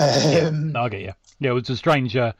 [0.00, 1.12] Yeah, Um, no, I get you.
[1.40, 2.32] Yeah, it was a strange uh,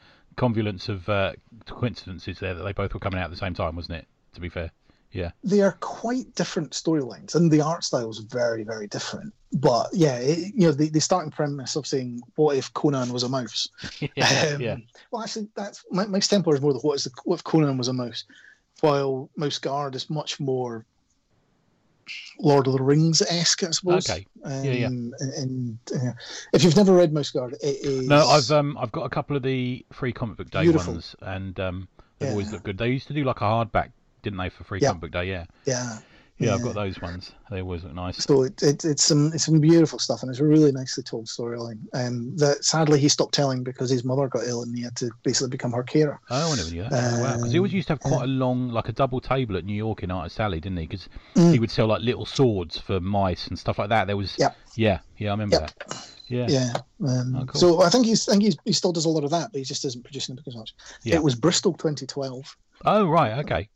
[0.89, 1.33] of uh,
[1.67, 4.07] coincidences there that they both were coming out at the same time, wasn't it?
[4.33, 4.71] To be fair.
[5.11, 5.31] Yeah.
[5.43, 9.33] they are quite different storylines, and the art style is very, very different.
[9.53, 13.23] But yeah, it, you know, the, the starting premise of saying, "What if Conan was
[13.23, 13.67] a mouse?"
[14.15, 14.51] yeah.
[14.55, 14.75] Um, yeah.
[15.11, 17.77] Well, actually, that's my, Mice Templar is more the what is the what if Conan
[17.77, 18.25] was a mouse,
[18.81, 20.85] while Mouse Guard is much more
[22.39, 24.09] Lord of the Rings esque, I suppose.
[24.09, 24.25] Okay.
[24.43, 24.87] Um, Yeah, yeah.
[24.87, 26.11] And, and uh,
[26.53, 29.35] if you've never read Mouse Guard, it is No, I've um I've got a couple
[29.35, 30.93] of the free comic book day Beautiful.
[30.93, 31.87] ones, and um
[32.19, 32.31] they've Yeah.
[32.33, 32.77] always looked good.
[32.77, 33.91] They used to do like a hardback,
[34.27, 34.89] didn't they, for free Yeah.
[34.89, 35.29] comic book day?
[35.29, 35.45] Yeah.
[35.65, 35.97] yeah.
[36.37, 37.31] yeah, I've got those ones.
[37.49, 38.17] They always look nice.
[38.25, 41.27] So it, it, it's some it's some beautiful stuff, and it's a really nicely told
[41.27, 41.79] storyline.
[41.93, 45.09] Um, that sadly he stopped telling because his mother got ill, and he had to
[45.23, 46.19] basically become her carer.
[46.29, 46.91] Oh, I never knew that.
[46.93, 49.21] oh, wow, because he always Um, used to have quite a long, like a double
[49.21, 50.87] table at New York in Artist Alley, didn't he?
[50.87, 51.53] Because Mm.
[51.53, 54.07] he would sell like little swords for mice and stuff like that.
[54.07, 54.55] There was, Yep.
[54.75, 55.71] yeah, yeah, I remember Yep.
[55.87, 56.03] that.
[56.27, 56.73] Yeah, Yeah.
[57.07, 57.61] Um, Oh, cool.
[57.61, 59.59] So I think he's I think he's, he still does a lot of that, but
[59.59, 60.75] he just isn't producing the book as much.
[61.03, 61.15] Yeah.
[61.15, 62.55] It was Bristol 2012.
[62.85, 63.69] Oh, right, okay.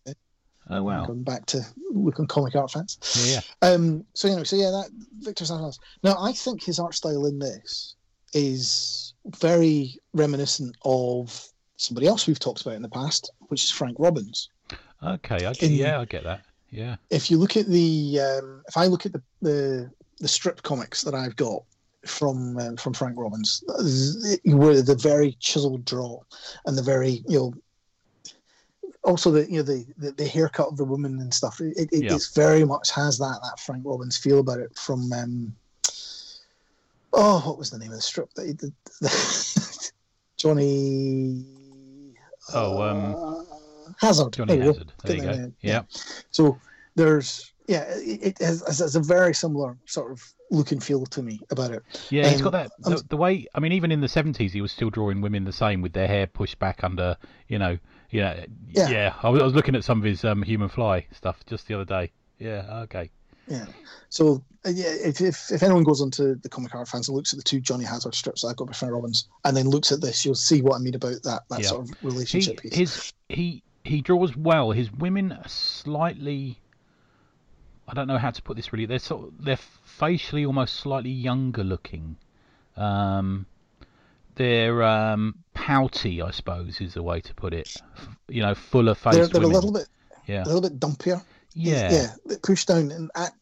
[0.70, 1.05] Oh, wow.
[1.05, 2.97] Going back to looking comic art fans.
[3.26, 3.68] Yeah, yeah.
[3.70, 4.89] Um, so anyway, so yeah, that
[5.20, 5.80] Victor Santos.
[6.03, 7.95] Now I think his art style in this
[8.34, 11.45] is very reminiscent of
[11.76, 14.49] somebody else we've talked about in the past, which is Frank Robbins.
[15.03, 16.41] Okay, I In- yeah, I get that.
[16.70, 20.62] Yeah, If you look at the, um, if I look at the the, the strip
[20.62, 21.64] comics that I've got
[22.05, 23.62] from um, from Frank Robbins,
[24.45, 26.22] where the very chiseled draw
[26.66, 27.53] and the very you know.
[29.03, 31.59] Also, the you know the, the, the haircut of the woman and stuff.
[31.59, 32.13] It, it, Yeah.
[32.15, 35.11] it's very much has that that Frank Robbins feel about it from.
[35.11, 35.55] Um,
[37.13, 38.73] oh, what was the name of the strip that he did?
[40.37, 41.45] Johnny.
[42.53, 44.33] Oh, um, uh, Hazard.
[44.33, 44.73] Johnny There we go.
[44.73, 44.91] Hazard.
[45.03, 45.53] There you go.
[45.61, 45.83] Yeah,
[46.31, 46.59] So
[46.95, 51.21] there's yeah, it, it has, has a very similar sort of look and feel to
[51.21, 51.83] me about it.
[52.09, 52.27] yeah.
[52.27, 53.47] he's got that the, the way.
[53.55, 56.07] I mean, even in the seventies, he was still drawing women the same with their
[56.07, 57.17] hair pushed back under.
[57.47, 57.77] You know,
[58.20, 58.45] know.
[58.70, 58.89] Yeah.
[58.89, 59.14] Yeah.
[59.24, 61.76] I, was, I was looking at some of his um, Human Fly stuff just the
[61.76, 62.12] other day.
[62.39, 62.82] Yeah.
[62.84, 63.09] Okay.
[63.47, 63.66] Yeah.
[64.09, 67.34] So uh, yeah, if, if if anyone goes onto the comic art fans and looks
[67.34, 69.91] at the two Johnny Hazard strips that I got by Frank Robbins, and then looks
[69.91, 71.68] at this, you'll see what I mean about that that Yeah.
[71.68, 72.76] sort of He, relationship piece.
[72.76, 74.72] his he he draws well.
[74.72, 76.59] His women are slightly.
[77.88, 78.86] I don't know how to put this really.
[78.86, 82.16] They're sort of, they're facially almost slightly younger looking.
[82.78, 83.47] Um,
[84.41, 87.77] they're um, pouty, I suppose, is the way to put it.
[88.27, 89.87] You know, fuller face they're, they're a little bit
[90.25, 91.23] yeah, a little bit dumpier.
[91.53, 93.33] yeah, yeah, they push down and at,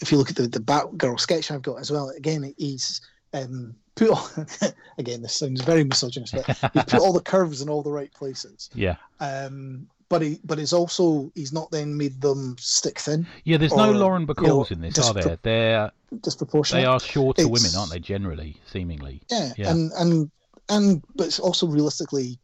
[0.00, 3.00] if you look at the the Batgirl sketch I've got as well, again he's
[3.34, 4.28] um, put all,
[4.98, 8.12] again this sounds very misogynist, but he's put all the curves in all the right
[8.12, 8.70] places.
[8.74, 13.56] yeah, Um, but he but it's also he's not then made them stick thin, yeah.
[13.56, 15.38] There's no Or, Lauren you know, in this, just are there?
[15.42, 15.92] They're
[16.22, 16.82] disproportionate.
[16.82, 17.98] they are shorter women, aren't they?
[17.98, 19.20] Generally, seemingly.
[19.30, 19.70] Yeah, Yeah.
[19.70, 20.30] and and
[20.68, 22.38] and but it's also realistically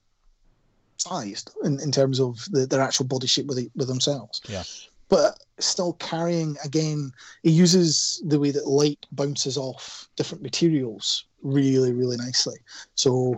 [0.98, 4.40] sized in, in terms of the, their actual body shape with the, with themselves.
[4.48, 4.62] Yeah.
[5.08, 11.92] But still carrying again, he uses the way that light bounces off different materials really,
[11.92, 12.56] really nicely.
[12.94, 13.34] So,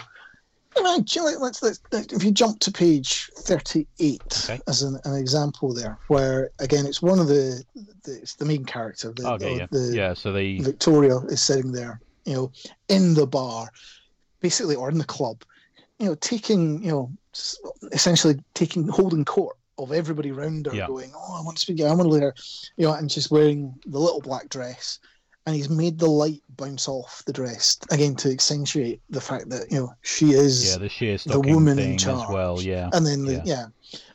[0.99, 4.61] actually, let's, let's, let's if you jump to page thirty-eight Okay.
[4.69, 7.63] as an, an example there, where again it's one of the,
[8.05, 10.15] the it's the main character, the, Okay, yeah, the, yeah.
[10.15, 12.53] So the Victoria is sitting there, you know,
[12.89, 13.69] in the bar,
[14.41, 15.43] basically, or in the club,
[15.99, 17.13] you know, taking, you know,
[17.93, 20.87] essentially taking, holding court of everybody around her, Yeah.
[20.87, 22.35] going, "Oh, I want to speak, I want to her,"
[22.77, 24.99] you know, and she's wearing the little black dress,
[25.47, 29.71] and he's made the light bounce off the dress again to accentuate the fact that
[29.71, 32.29] you know she is, yeah the sheer the woman in charge.
[32.31, 32.61] well.
[32.61, 33.43] Yeah, and then the, yeah.
[33.45, 33.67] yeah.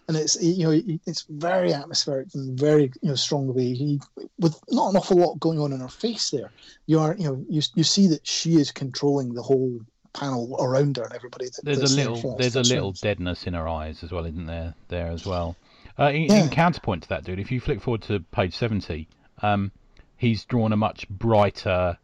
[0.07, 3.99] And it's you know it's very atmospheric and very you know strong way he
[4.39, 6.51] with not an awful lot going on in her face there.
[6.87, 9.79] You are you know you you see that she is controlling the whole
[10.13, 11.45] panel around her and everybody.
[11.45, 14.73] That, there's a little there's a little deadness in her eyes as well isn't there
[14.87, 15.55] there as well
[15.99, 16.43] uh, in, Yeah.
[16.43, 19.07] in counterpoint to that dude if you flick forward to page 70
[19.43, 19.71] um,
[20.19, 21.97] he's drawn a much brighter.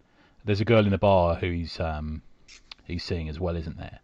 [0.46, 2.24] There's a girl in the bar who he's um,
[2.86, 4.00] he's seeing as well, isn't there?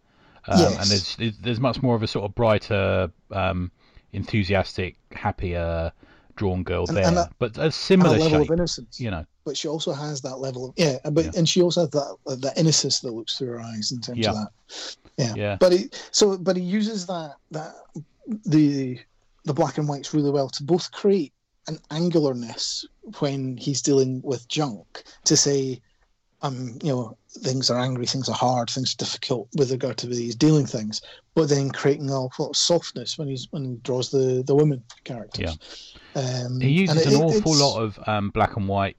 [0.47, 0.78] Um, Yes.
[0.80, 0.89] And
[1.20, 3.72] there's there's- much more of a sort of brighter, um,
[4.14, 5.91] enthusiastic, happier
[6.36, 8.49] drawn girl And- there, and that- but a similar level shape.
[8.49, 8.99] of innocence.
[8.99, 11.32] You know, but she also has that level of yeah, but Yeah.
[11.38, 14.32] and she also has that that innocence that looks through her eyes in terms Yeah.
[14.32, 14.95] of that.
[15.18, 15.34] Yeah.
[15.36, 15.57] Yeah.
[15.59, 17.76] But he so but he uses that that
[18.45, 18.99] the
[19.45, 21.34] the black and whites really well to both create
[21.68, 22.84] an angularness
[23.20, 25.80] when he's dealing with junk to say
[26.41, 30.07] um you know things are angry things are hard things are difficult with regard to
[30.07, 31.01] these dealing things
[31.36, 34.84] but then creating a lot of softness when he's when he draws the the women
[35.03, 35.57] characters
[36.16, 38.97] um he uses an it- awful it's- lot of um, black and white,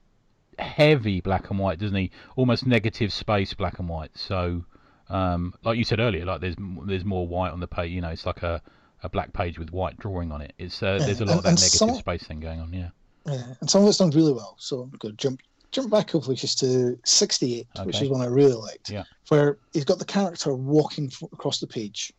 [0.59, 2.11] heavy black and white, doesn't he?
[2.35, 4.11] Almost negative space black and white.
[4.15, 4.65] So,
[5.09, 6.55] um, like you said earlier, like there's
[6.85, 7.91] there's more white on the page.
[7.91, 8.61] You know, it's like a,
[9.03, 10.53] a black page with white drawing on it.
[10.57, 12.73] It's uh, Yeah, there's a lot and- of that negative some- space thing going on.
[12.73, 12.89] Yeah.
[13.25, 14.55] Yeah, and some of it's done really well.
[14.59, 15.41] So I'm going to jump
[15.71, 18.89] jump back hopefully just to 68, which is one I really liked.
[18.89, 19.03] Yeah.
[19.29, 22.13] Where he's got the character walking f- across the page,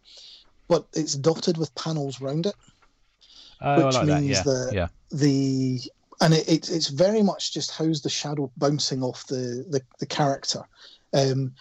[0.66, 2.55] but it's dotted with panels round it.
[3.61, 4.20] Oh, Which I like that.
[4.22, 4.43] means Yeah.
[4.45, 4.89] that- Yeah.
[5.12, 5.80] The
[6.20, 10.07] and it, it, it's very much just how's the shadow bouncing off the the, the
[10.07, 10.62] character.
[11.12, 11.55] Um,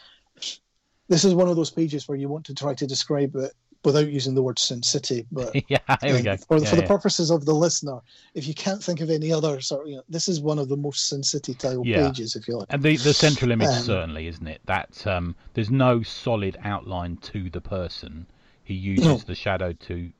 [1.09, 3.51] this is one of those pages where you want to try to describe it
[3.83, 5.79] without using the word Sin City, but yeah.
[6.01, 6.37] Here we um, go.
[6.37, 6.87] For, Yeah, for the yeah.
[6.87, 7.99] purposes of the listener,
[8.33, 10.77] if you can't think of any other sort you know, this is one of the
[10.77, 12.07] most Sin City style Yeah.
[12.07, 12.67] pages, if you like.
[12.69, 14.61] And the the central image Um, certainly, isn't it?
[14.65, 18.27] That um, there's no solid outline to the person.
[18.63, 19.17] He uses No.
[19.17, 20.11] the shadow to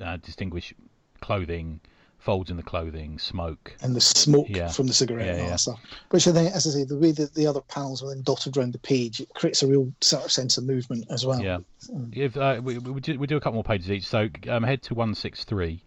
[0.00, 0.74] uh, distinguish
[1.20, 1.80] clothing,
[2.22, 3.76] folds in the clothing, smoke.
[3.82, 4.68] And the smoke Yeah.
[4.68, 5.80] from the cigarette Yeah, and all that stuff.
[6.10, 8.56] Which I think, as I say, the way that the other panels are then dotted
[8.56, 11.42] around the page, it creates a real sort of sense of movement as well.
[11.42, 11.58] Yeah.
[11.90, 12.16] Mm.
[12.16, 14.82] If uh, we, we, do, we do a couple more pages each, so um, head
[14.82, 15.82] to one six three,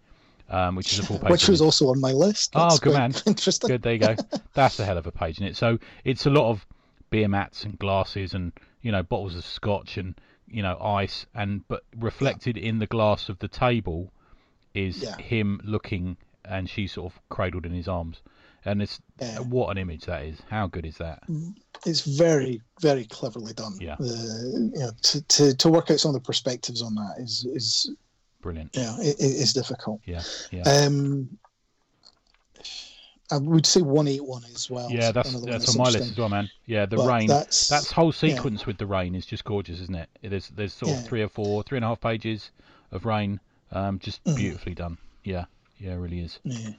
[0.49, 1.31] um, which is a full page.
[1.31, 2.51] Which was also on my list.
[2.53, 3.13] Oh, good man.
[3.25, 3.69] Interesting.
[3.69, 3.81] good.
[3.81, 4.15] There you go.
[4.53, 5.55] That's a hell of a page, isn't it?
[5.55, 6.65] So it's a lot of
[7.11, 10.15] beer mats and glasses and you know bottles of scotch and
[10.49, 14.11] you know ice and but reflected in the glass of the table
[14.75, 15.17] is Yeah.
[15.17, 18.21] him looking and she's sort of cradled in his arms.
[18.65, 19.39] And it's Yeah.
[19.39, 20.37] what an image that is.
[20.49, 21.23] How good is that?
[21.85, 23.77] It's very, very cleverly done.
[23.79, 23.95] Yeah.
[23.99, 27.45] The, you know, to, to, to work out some of the perspectives on that is,
[27.53, 27.91] is
[28.41, 28.71] Brilliant.
[28.75, 30.01] yeah, it, it is difficult.
[30.05, 30.21] Yeah.
[30.51, 30.63] Yeah.
[30.63, 31.37] Um,
[33.31, 34.87] I would say one eight one as well.
[34.91, 36.47] yeah, that's one that's on my list as well, man.
[36.67, 37.27] Yeah, the But rain.
[37.27, 40.09] That's, That whole sequence with the rain is just gorgeous, isn't it?
[40.21, 41.03] There's there's sort of Yeah.
[41.03, 42.51] three or four, three and a half pages
[42.91, 43.39] of rain,
[43.71, 44.35] um, just Mhm.
[44.35, 44.97] beautifully done.
[45.23, 45.45] Yeah,
[45.79, 46.39] yeah, it really is.
[46.43, 46.71] yeah.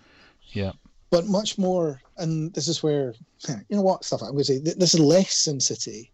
[0.53, 0.73] Yeah,
[1.11, 2.01] but much more.
[2.17, 3.15] And this is where
[3.49, 4.59] you know what stuff I'm going to say.
[4.59, 6.13] This is less Sin City,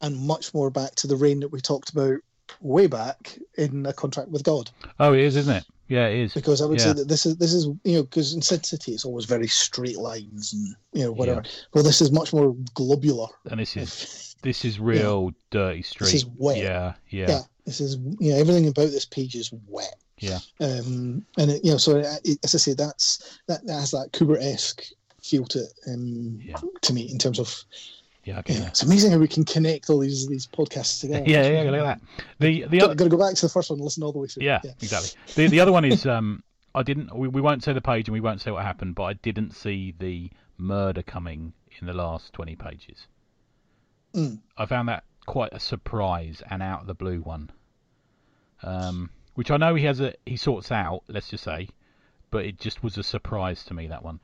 [0.00, 2.18] and much more back to the rain that we talked about
[2.60, 4.70] way back in a contract with God.
[5.00, 5.64] Oh, it is, isn't it?
[5.88, 6.34] Yeah, it is.
[6.34, 6.84] Because I would Yeah.
[6.84, 9.48] say that this is this is you know because in Sin City it's always very
[9.48, 11.42] straight lines and you know whatever.
[11.74, 13.26] Well, this is much more globular.
[13.50, 16.14] And this is this is real dirty street.
[16.14, 16.56] is wet.
[16.58, 19.96] Yeah, yeah, yeah, this is you know everything about this page is wet.
[20.18, 20.38] Yeah.
[20.60, 23.90] Um, and it, you know, so it, it- as I say, that's that, that has
[23.90, 24.84] that Kubert esque
[25.22, 25.72] feel to it.
[25.88, 26.56] Um, Yeah.
[26.82, 27.54] to me in terms of
[28.24, 28.38] yeah.
[28.40, 28.54] Okay.
[28.54, 31.24] yeah, Yeah, it's amazing how we can connect all these these podcasts together.
[31.26, 32.00] yeah, yeah, look at that.
[32.38, 34.12] The the Got, other got to go back to the first one and listen all
[34.12, 34.44] the way through.
[34.44, 35.10] yeah, exactly.
[35.34, 36.42] The the other one is um
[36.74, 39.04] I didn't we, we won't say the page and we won't say what happened, but
[39.04, 43.06] I didn't see the murder coming in the last twenty pages.
[44.14, 44.38] Mm.
[44.56, 47.50] I found that quite a surprise and out of the blue one.
[48.62, 51.68] Um, which I know he has a he sorts out, let's just say,
[52.30, 54.18] but it just was a surprise to me that one.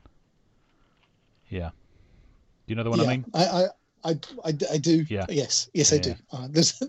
[1.49, 1.69] Yeah.
[1.69, 3.05] Do you know the one yeah.
[3.05, 3.25] I mean?
[3.33, 3.65] I, I,
[4.05, 5.05] I, I, I do.
[5.07, 5.25] Yeah.
[5.29, 5.69] Yes.
[5.73, 6.15] Yes, I do.
[6.31, 6.81] Uh, there's,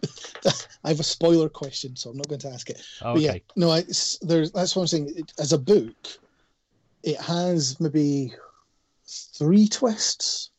[0.84, 2.82] I have a spoiler question, so I'm not going to ask it.
[3.02, 3.42] Oh, But yeah, okay.
[3.56, 3.82] no, I,
[4.22, 5.12] there's that's what I'm saying.
[5.16, 5.94] It, as a book,
[7.02, 8.32] it has maybe
[9.06, 10.50] three twists,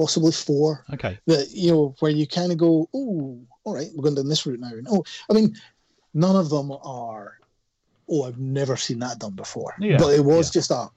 [0.00, 0.84] possibly four.
[0.94, 1.18] Okay.
[1.26, 4.46] That you know where you kind of go, oh, all right, we're going down this
[4.46, 4.68] route now.
[4.70, 5.54] And, oh, I mean,
[6.14, 7.38] none of them are.
[8.08, 9.74] Oh, I've never seen that done before.
[9.78, 10.58] Yeah, But it was yeah.
[10.58, 10.88] just a.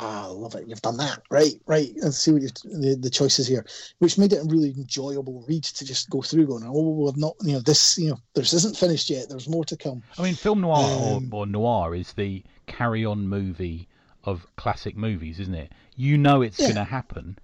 [0.00, 0.68] Ah, I love it.
[0.68, 1.54] You've done that, right?
[1.66, 1.90] Right.
[2.02, 3.64] And see what you the, the choices here,
[3.98, 6.46] which made it a really enjoyable read to just go through.
[6.46, 9.28] Going, oh, well, I've not, you know, this, you know, this isn't finished yet.
[9.28, 10.02] There's more to come.
[10.18, 13.88] I mean, film noir Um, or, or noir is the carry-on movie
[14.24, 15.72] of classic movies, isn't it?
[15.96, 16.66] You know it's Yeah.
[16.66, 17.38] going to happen.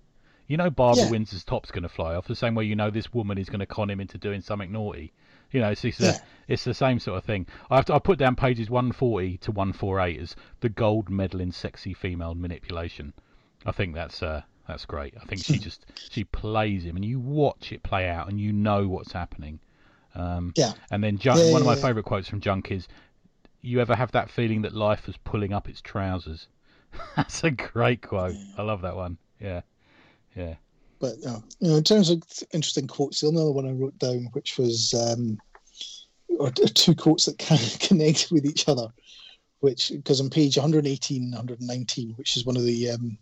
[0.47, 1.11] You know Barbara Yeah.
[1.11, 3.61] Windsor's top's going to fly off the same way you know this woman is going
[3.61, 5.13] to con him into doing something naughty.
[5.51, 6.17] You know, it's it's, Yeah.
[6.17, 7.47] a, it's the same sort of thing.
[7.71, 11.53] I have to, I put down pages 140 to 148 as the gold medal in
[11.53, 13.13] sexy female manipulation.
[13.65, 15.15] I think that's uh, that's great.
[15.21, 18.53] I think she just she plays him, and you watch it play out, and you
[18.53, 19.61] know what's happening.
[20.15, 20.73] Um, Yeah.
[20.91, 22.87] and then Junk, Yeah, one of my favourite quotes from Junk is,
[23.63, 26.49] "You ever have that feeling that life is pulling up its trousers?"
[27.17, 28.37] That's a great quote.
[28.59, 29.19] I love that one.
[29.41, 29.63] yeah,
[30.35, 30.55] yeah.
[31.01, 32.23] But uh, you know, in terms of
[32.53, 35.39] interesting quotes, the only other one I wrote down, which was um,
[36.39, 38.89] or, two quotes that kind of connect with each other,
[39.61, 43.19] which because on page 118, 119, which is one of the um,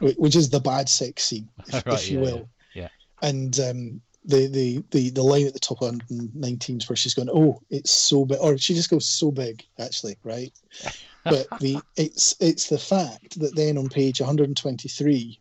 [0.00, 2.48] which is the bad sex scene, if, Right, if you yeah, will.
[2.74, 2.88] yeah, yeah.
[3.22, 7.14] And um, the, the the the line at the top of 119 is where she's
[7.14, 10.52] going, "Oh, it's so big," or she just goes, "So big," actually, right?
[11.24, 15.40] but the it's it's the fact that then on page 123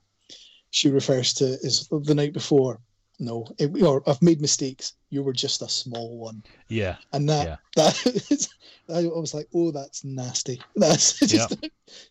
[0.74, 2.80] she refers to as the night before
[3.20, 7.46] no it, or i've made mistakes you were just a small one Yeah, and that
[7.46, 7.56] Yeah.
[7.76, 8.50] that is,
[8.90, 11.56] I was like oh that's nasty that's just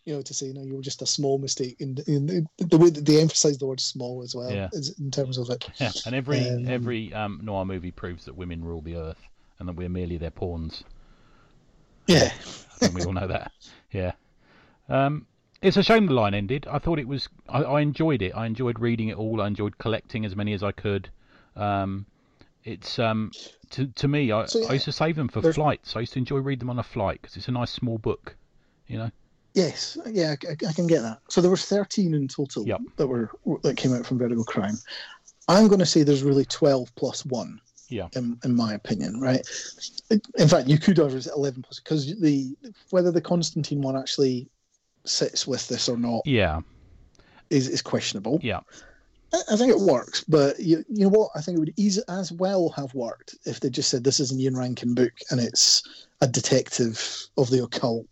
[0.05, 2.89] you know to say no you were just a small mistake and, and the way
[2.89, 4.69] that they emphasize the word small as well Yeah.
[4.71, 5.91] is in terms of it yeah.
[6.05, 9.21] And every Um, every um, noir movie proves that women rule the earth
[9.59, 10.83] and that we're merely their pawns.
[12.07, 12.31] yeah
[12.81, 13.51] and we all know that.
[13.91, 14.13] Yeah.
[14.89, 15.27] Um,
[15.63, 16.67] it's a shame the line ended.
[16.69, 17.27] I thought it was.
[17.49, 18.33] I, I enjoyed it.
[18.35, 19.41] I enjoyed reading it all.
[19.41, 21.09] I enjoyed collecting as many as I could.
[21.55, 22.05] Um,
[22.63, 23.31] it's um,
[23.71, 24.31] to to me.
[24.31, 25.95] I, So, I used to save them for there's- flights.
[25.95, 28.35] I used to enjoy reading them on a flight because it's a nice small book.
[28.87, 29.11] You know.
[29.55, 31.19] Yes, yeah, I, I can get that.
[31.29, 32.81] So there was thirteen in total Yep.
[32.97, 33.29] that were
[33.63, 34.75] that came out from Vertigo Crime.
[35.47, 37.59] I'm going to say there's really twelve plus one.
[37.89, 38.07] Yeah.
[38.15, 39.47] In, in my opinion, right?
[40.39, 42.55] In fact, you could argue it's eleven plus because the
[42.89, 44.49] whether the Constantine one actually
[45.05, 46.61] sits with this or not Yeah.
[47.49, 48.39] is, is questionable.
[48.43, 48.61] Yeah.
[49.33, 51.29] I, I think it works, but you, you know what?
[51.35, 54.31] I think it would easy, as well have worked if they just said this is
[54.31, 58.05] an Ian Rankin book and it's a detective of the occult.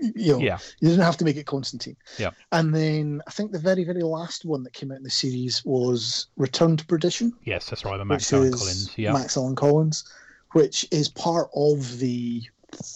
[0.00, 0.58] You know, Yeah.
[0.80, 1.96] you didn't have to make it Constantine.
[2.18, 2.30] Yeah.
[2.50, 5.64] And then I think the very, very last one that came out in the series
[5.64, 7.96] was Return to Perdition, Yes, that's right.
[7.96, 8.90] The Max Allan Collins.
[8.96, 9.12] Yeah.
[9.12, 10.04] Max Allan Collins,
[10.52, 12.42] which is part of the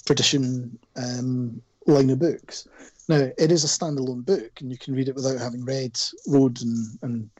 [0.06, 2.66] Perdition um, line of books.
[3.08, 6.60] Now, it is a standalone book, and you can read it without having read Road
[6.62, 7.30] and, and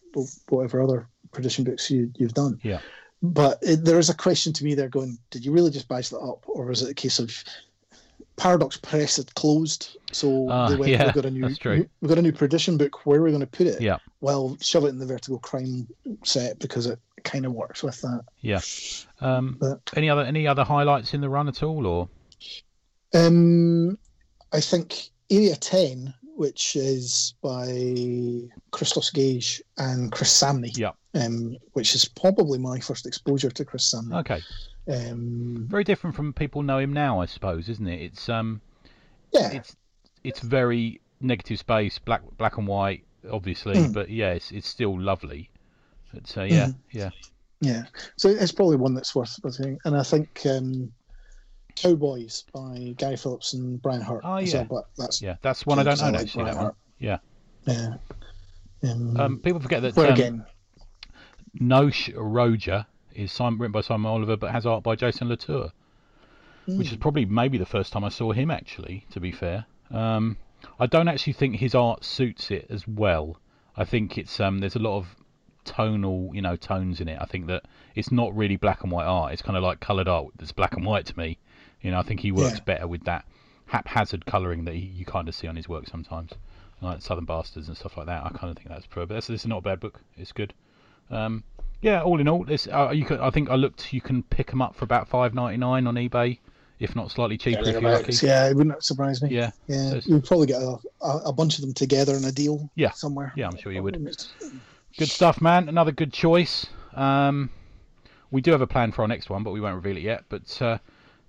[0.49, 2.61] whatever other Perdition books you, you've done.
[2.63, 2.81] Yeah.
[3.23, 6.11] But it, there is a question to me there going, did you really just badge
[6.11, 7.33] that up, or was it a case of
[8.37, 12.09] Paradox Press had closed, so Ah, they went, yeah, we've got a new, new- we've
[12.09, 13.07] got a new Perdition book.
[13.07, 13.81] Where are we going to put it?
[13.81, 13.99] Yeah.
[14.21, 15.87] Well, shove it in the Vertigo Crime
[16.25, 18.25] set because it kind of works with that.
[18.43, 18.61] Yeah.
[19.21, 22.09] Um, But any other any other highlights in the run at all, or
[23.15, 23.99] Um,
[24.53, 27.67] I think Area 10, which is by
[28.71, 30.91] Christos Gage and Chris Samnee, Yeah.
[31.15, 34.19] um, which is probably my first exposure to Chris Samnee.
[34.21, 34.41] okay,
[34.87, 38.03] Um, very different from people know him now, I suppose, isn't it?
[38.03, 38.61] It's um,
[39.33, 39.77] yeah, it's
[40.23, 43.93] it's very negative space, black black and white, obviously, Mm.
[43.95, 45.51] but yeah, it's it's still lovely.
[46.13, 46.75] It's uh, yeah, Mhm.
[46.93, 47.11] yeah,
[47.61, 47.85] yeah.
[48.17, 49.79] So it's probably one that's worth listening.
[49.87, 50.93] And I think um,
[51.77, 54.23] Cowboys by Gary Phillips and Brian Hurtt.
[54.25, 54.67] Oh, yeah.
[54.69, 55.37] well, but that's yeah.
[55.43, 56.45] That's one I don't I like actually.
[56.45, 56.75] Brian That one.
[56.99, 57.19] Yeah.
[57.67, 57.97] yeah.
[58.85, 60.47] Um, Um, people forget that where um, again,
[61.55, 65.73] Noche Roja is signed, written by Simon Oliver, but has art by Jason Latour,
[66.67, 68.51] which is mm, probably maybe the first time I saw him.
[68.51, 70.37] Actually, to be fair, um,
[70.79, 73.39] I don't actually think his art suits it as well.
[73.77, 75.17] I think it's um, there's a lot of
[75.65, 77.19] tonal, you know, tones in it.
[77.21, 77.65] I think that
[77.95, 79.33] it's not really black and white art.
[79.33, 81.39] It's kind of like coloured art that's black and white to me.
[81.85, 82.65] You know, I think he works Yeah.
[82.65, 83.25] better with that
[83.67, 86.33] haphazard colouring that he, you kind of see on his work sometimes,
[86.81, 88.25] like Southern Bastards and stuff like that.
[88.25, 89.07] I kind of think that's pro.
[89.07, 90.01] But this, this is not a bad book.
[90.17, 90.55] It's good.
[91.11, 91.45] Um,
[91.83, 93.21] yeah, all in all, this uh, you can.
[93.21, 93.93] I think I looked.
[93.93, 96.39] You can pick them up for about five ninety nine on eBay,
[96.79, 98.15] if not slightly cheaper if you're lucky.
[98.27, 99.29] yeah, it wouldn't surprise me.
[99.31, 102.33] Yeah, Yeah, So you'd probably get a, a, a bunch of them together in a
[102.33, 102.93] deal Yeah.
[102.93, 103.35] somewhere.
[103.37, 103.99] yeah, I'm sure you would.
[104.97, 105.69] Good stuff, man.
[105.69, 106.67] Another good choice.
[106.95, 107.51] Um,
[108.31, 110.25] we do have a plan for our next one, but we won't reveal it yet.
[110.31, 110.79] But uh,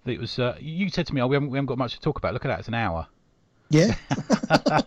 [0.05, 0.37] it was.
[0.39, 2.33] Uh, you said to me, "Oh, we haven't, we haven't got much to talk about."
[2.33, 3.07] Look at that; it's an hour.
[3.69, 3.95] Yeah.
[4.69, 4.83] I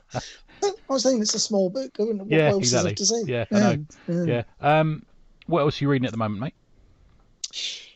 [0.89, 1.91] was saying it's a small book.
[1.99, 2.95] I wouldn't- What Yeah, else is there exactly.
[2.95, 3.33] to say?
[3.33, 4.25] Yeah, I know.
[4.27, 4.43] yeah.
[4.61, 4.79] Yeah.
[4.81, 5.05] Um,
[5.47, 6.55] what else are you reading at the moment, mate?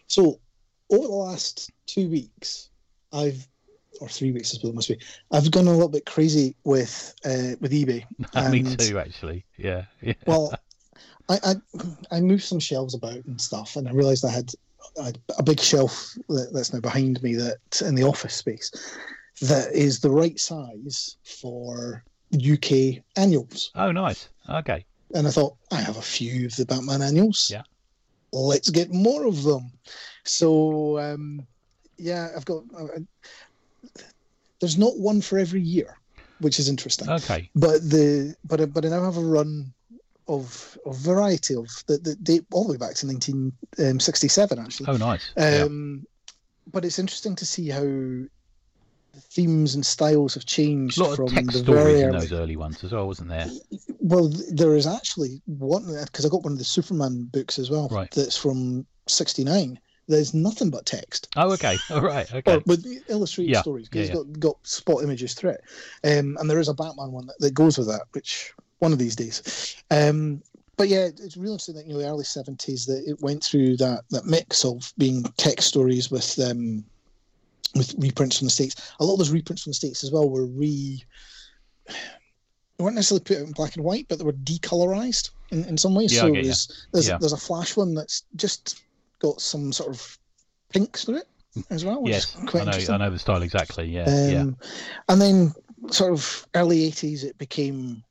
[0.07, 0.39] So
[0.91, 2.69] over the last two weeks,
[3.13, 3.47] I've
[4.01, 4.99] or three weeks, I suppose it must be.
[5.31, 8.05] I've gone a little bit crazy with uh, with eBay.
[8.51, 9.45] me too, actually.
[9.57, 9.85] Yeah.
[10.01, 10.15] Yeah.
[10.27, 10.53] Well,
[11.29, 11.55] I, I
[12.17, 14.53] I moved some shelves about and stuff, and I realised I had
[14.97, 18.71] a, a big shelf that, that's now behind me that in the office space
[19.41, 22.05] that is the right size for
[22.35, 23.71] UK annuals.
[23.75, 24.29] Oh, nice.
[24.49, 24.85] Okay.
[25.15, 27.49] And I thought I have a few of the Batman annuals.
[27.51, 27.63] Yeah.
[28.33, 29.73] Let's get more of them.
[30.25, 31.47] So um,
[31.99, 32.63] yeah, I've got.
[32.77, 33.01] Uh,
[34.61, 35.99] there's not one for every year,
[36.39, 37.51] which is interesting Okay.
[37.55, 39.75] but the but but I now have a run
[40.29, 44.89] of of variety of that that date all the way back to 1967 actually.
[44.89, 45.33] Oh, nice.
[45.37, 45.65] yeah.
[45.65, 46.07] Um,
[46.73, 47.85] But it's interesting to see how
[49.31, 52.33] themes and styles have changed A lot from of text the very stories in those
[52.33, 53.51] early ones as well, wasn't there?
[54.01, 57.89] Well, there is actually one because I got one of the Superman books as well.
[57.91, 58.11] Right.
[58.13, 59.79] That's from '69.
[60.09, 61.29] There's nothing but text.
[61.37, 61.77] Oh, okay.
[61.91, 62.33] All right.
[62.33, 62.61] Okay.
[62.67, 65.61] with illustrated Yeah, stories because yeah, it's got, got spot images through it,
[66.05, 68.53] um, and there is a Batman one that, that goes with that, which
[68.83, 69.77] one of these days.
[69.93, 70.43] Um,
[70.77, 73.77] but yeah, it's really interesting that you know the early seventies that it went through
[73.77, 76.85] that that mix of being text stories with um,
[77.77, 78.93] with reprints from the states.
[78.99, 81.03] A lot of those reprints from the states as well were re.
[81.87, 85.79] They weren't necessarily put out in black and white, but they were decolorized in, in
[85.79, 86.13] some ways.
[86.13, 86.43] Yeah, so ya.
[86.43, 87.19] there's there's, Yeah.
[87.19, 88.83] there's a flash one that's just
[89.21, 90.19] got some sort of
[90.71, 91.29] pinks through it
[91.71, 92.03] as well.
[92.03, 92.71] Which Yes, is quite I know.
[92.71, 92.95] interesting.
[92.95, 93.89] I know the style exactly.
[93.89, 94.29] Yeah.
[94.29, 94.41] yeah.
[94.41, 94.57] Um,
[95.09, 95.55] And then,
[95.91, 98.03] sort of early '80s, it became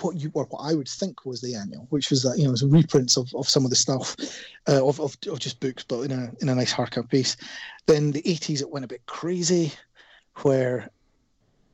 [0.00, 2.50] what you or what I would think was the annual, which was that you know,
[2.50, 4.16] it was reprints of, of some of the stuff
[4.68, 7.36] uh, of, of of just books, but in a in a nice hardcover piece.
[7.86, 9.72] Then the '80s, it went a bit crazy,
[10.42, 10.90] where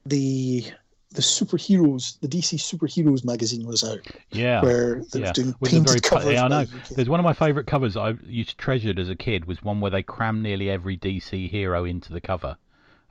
[0.06, 0.64] the
[1.10, 4.00] the superheroes, the DC superheroes magazine was out,
[4.30, 4.62] Yeah.
[4.62, 5.26] where they yeah.
[5.26, 6.32] were doing With painted very covers.
[6.32, 6.64] yeah, I know.
[6.90, 9.80] There's one of my favourite covers I used to treasured as a kid was one
[9.80, 12.56] where they crammed nearly every DC hero into the cover.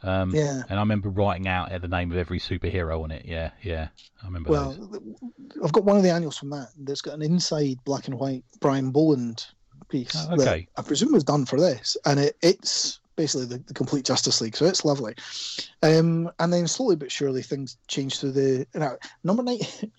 [0.03, 0.63] Um, Yeah.
[0.69, 3.25] And I remember writing out the name of every superhero on it.
[3.25, 3.89] Yeah, yeah.
[4.21, 4.99] I remember Well, those.
[5.63, 6.69] I've got one of the annuals from that.
[6.77, 9.45] That's got an inside black and white Brian Bolland
[9.89, 10.67] piece Oh, okay.
[10.77, 14.55] I presume was done for this, and it, it's basically the, the complete Justice League,
[14.55, 15.13] so it's lovely.
[15.83, 18.65] Um, and then slowly but surely things changed through the
[19.23, 19.91] number 90,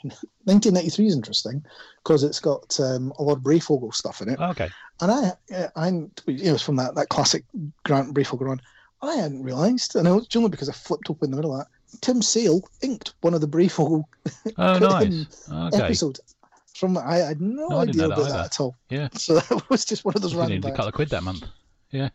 [0.44, 1.62] 1993 is interesting
[2.02, 4.70] because it's got um, a lot of Breyfogle stuff in it, Oh, okay.
[5.00, 7.44] and I, I'm you know it's from that that classic
[7.84, 8.60] Grant Breyfogle run.
[9.02, 12.00] I hadn't realised, and it was only because I flipped open the middle of that.
[12.00, 14.04] Tim Sale inked one of the Breyfogle
[14.58, 15.48] Oh, nice.
[15.50, 15.84] Okay.
[15.84, 16.18] episode
[16.74, 18.76] from I had no, No, idea that about that, at all.
[18.88, 19.08] Yeah.
[19.14, 20.76] So that was just one of those You random needed a facts.
[20.76, 21.44] couple of quid that month.
[21.90, 22.08] Yeah.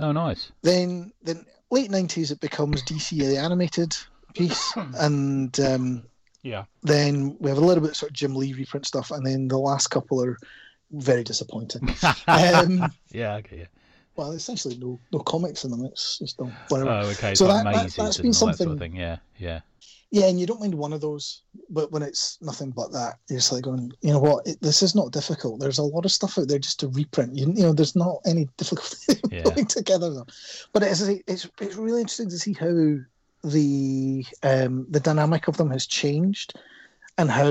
[0.00, 0.50] Oh, nice.
[0.62, 3.96] Then then late nineties it becomes DC the animated
[4.34, 6.02] piece, and um,
[6.42, 6.64] Yeah.
[6.82, 9.46] then we have a little bit of sort of Jim Lee reprint stuff, and then
[9.48, 10.36] the last couple are
[10.90, 11.88] very disappointing.
[12.26, 13.34] um, yeah.
[13.36, 13.58] Okay.
[13.58, 13.66] Yeah.
[14.16, 15.84] Well, essentially no no comics in them.
[15.84, 16.38] It's just
[16.68, 16.90] whatever.
[16.90, 17.34] Oh, okay.
[17.34, 18.96] So like that- that- that's been all that sort something- of thing.
[18.96, 19.18] Yeah.
[19.38, 19.60] Yeah.
[20.12, 23.40] Yeah, and you don't mind one of those, but when it's nothing but that, you're
[23.40, 24.46] just like going, you know what?
[24.46, 25.58] It, this is not difficult.
[25.58, 27.34] There's a lot of stuff out there just to reprint.
[27.34, 29.42] You, you know, there's not any difficulty Yeah.
[29.42, 30.26] putting together them.
[30.72, 32.98] But it's it's it's really interesting to see how
[33.50, 36.54] the um, the dynamic of them has changed,
[37.18, 37.50] and how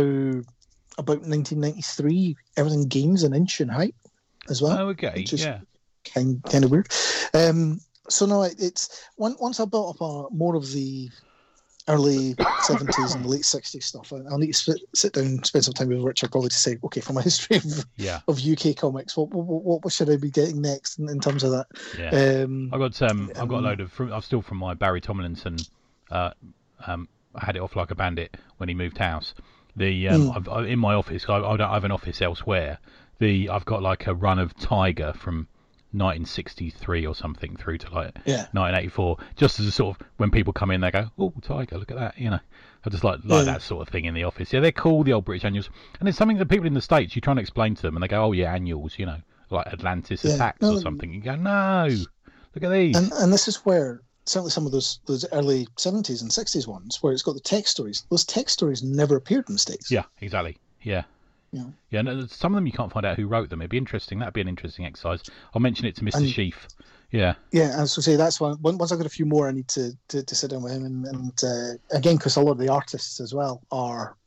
[0.97, 3.95] about 1993 everything gains an inch in height
[4.49, 5.25] as well Oh, okay.
[5.29, 5.59] is- Yeah.
[6.13, 6.87] Kind kind of weird.
[7.33, 11.09] Um, so no, it, it's one, once I built up a, more of the
[11.87, 14.11] early seventies and late sixties stuff.
[14.13, 16.55] I, I'll need to sit, sit down and spend some time with Richard probably to
[16.55, 18.21] say, okay, from a history of, Yeah.
[18.27, 21.51] of UK comics, what, what what should I be getting next in, in terms of
[21.51, 21.67] that?
[21.97, 22.43] Yeah.
[22.43, 23.91] Um, I got um, I've got a um, load of.
[23.91, 25.57] From, I'm still from my Barrie Tomlinson.
[26.11, 26.31] Uh,
[26.85, 29.33] um, I had it off like a bandit when he moved house.
[29.75, 30.35] The um, Mm.
[30.37, 32.79] I've, I, in my office, I, I don't have an office elsewhere.
[33.19, 35.47] The I've got like a run of Tiger from
[35.97, 39.17] 1963 or something through to like yeah, 1984.
[39.35, 41.97] Just as a sort of when people come in, they go, "Oh, Tiger, look at
[41.97, 42.39] that," you know.
[42.85, 43.53] I just like like Yeah.
[43.53, 44.53] that sort of thing in the office.
[44.53, 45.69] Yeah, they're cool, the old British annuals,
[45.99, 48.03] and it's something that people in the states you try and explain to them, and
[48.03, 49.17] they go, "Oh yeah, annuals," you know,
[49.49, 50.35] like Atlantis Yeah.
[50.35, 51.13] attacks No, or something.
[51.13, 51.87] You go, "No,
[52.53, 56.21] look at these." and and this is where certainly some of those those early seventies
[56.21, 58.05] and sixties ones where it's got the text stories.
[58.09, 59.89] Those text stories never appeared in the states.
[59.91, 60.57] Yeah, exactly.
[60.81, 61.03] Yeah.
[61.55, 61.63] Yeah.
[61.89, 63.61] Yeah, and some of them you can't find out who wrote them.
[63.61, 64.19] It'd be interesting.
[64.19, 65.23] That'd be an interesting exercise.
[65.53, 66.15] I'll mention it to Mr.
[66.17, 66.67] And- Sheaf.
[67.11, 67.35] Yeah.
[67.51, 68.57] Yeah, I say, that's one.
[68.61, 70.83] Once I've got a few more, I need to to, to sit down with him,
[70.83, 74.17] and, and uh, again, because a lot of the artists as well are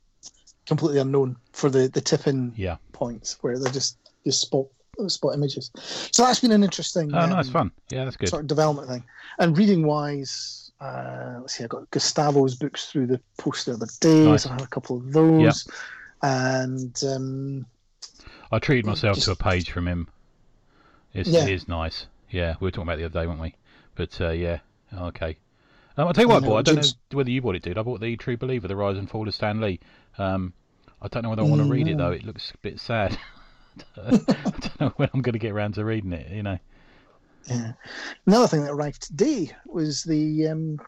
[0.65, 2.77] completely unknown for the the tipping Yeah.
[2.93, 4.67] points where they're just just spot
[5.09, 5.71] spot images.
[6.13, 7.13] So that's been an interesting.
[7.13, 7.71] Oh, nice um, fun.
[7.91, 8.31] Yeah, that's good.
[8.31, 9.05] Sort of development thing,
[9.39, 10.65] and reading wise.
[10.81, 14.25] Uh, let's see, I got Gustavo's books through the post the other day.
[14.25, 14.45] Nice.
[14.45, 15.67] So I had a couple of those,
[16.23, 17.67] and um,
[18.53, 20.09] I treated myself just- to a page from him.
[21.15, 21.45] It's, Yeah.
[21.45, 22.07] It is nice.
[22.31, 23.55] Yeah, we were talking about it the other day, weren't we?
[23.95, 24.59] But uh, yeah,
[24.95, 25.37] okay.
[25.97, 26.69] Um, I'll tell you what I know, bought.
[26.69, 27.79] I don't know whether you bought it, dude.
[27.79, 29.81] I bought the True Believer, The Rise and Fall of Stan Lee.
[30.19, 30.53] Um,
[31.01, 32.11] I don't know whether I want to read it though.
[32.13, 33.19] It looks a bit sad.
[33.97, 36.31] I don't know when I'm going to get around to reading it.
[36.31, 36.59] You know.
[37.47, 37.73] Yeah.
[38.27, 40.81] Another thing that arrived today was the um,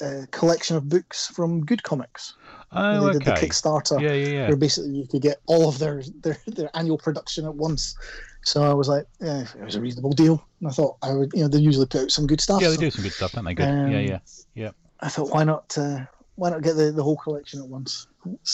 [0.00, 2.34] uh, collection of books from Good Comics.
[2.74, 3.32] Oh, they did the.
[3.32, 4.48] Kickstarter, Yeah, yeah, yeah.
[4.48, 7.96] where basically you could get all of their, their, their annual production at once.
[8.42, 10.44] So I was like, yeah, it was a reasonable deal.
[10.60, 12.60] And I thought I would, you know, they usually put out some good stuff.
[12.60, 13.54] Yeah, they so do some good stuff, don't they?
[13.54, 13.68] Good.
[13.68, 14.18] Um, yeah,
[14.54, 14.70] yeah.
[15.00, 16.00] I thought, why not, uh,
[16.36, 18.06] why not get the, the whole collection at once?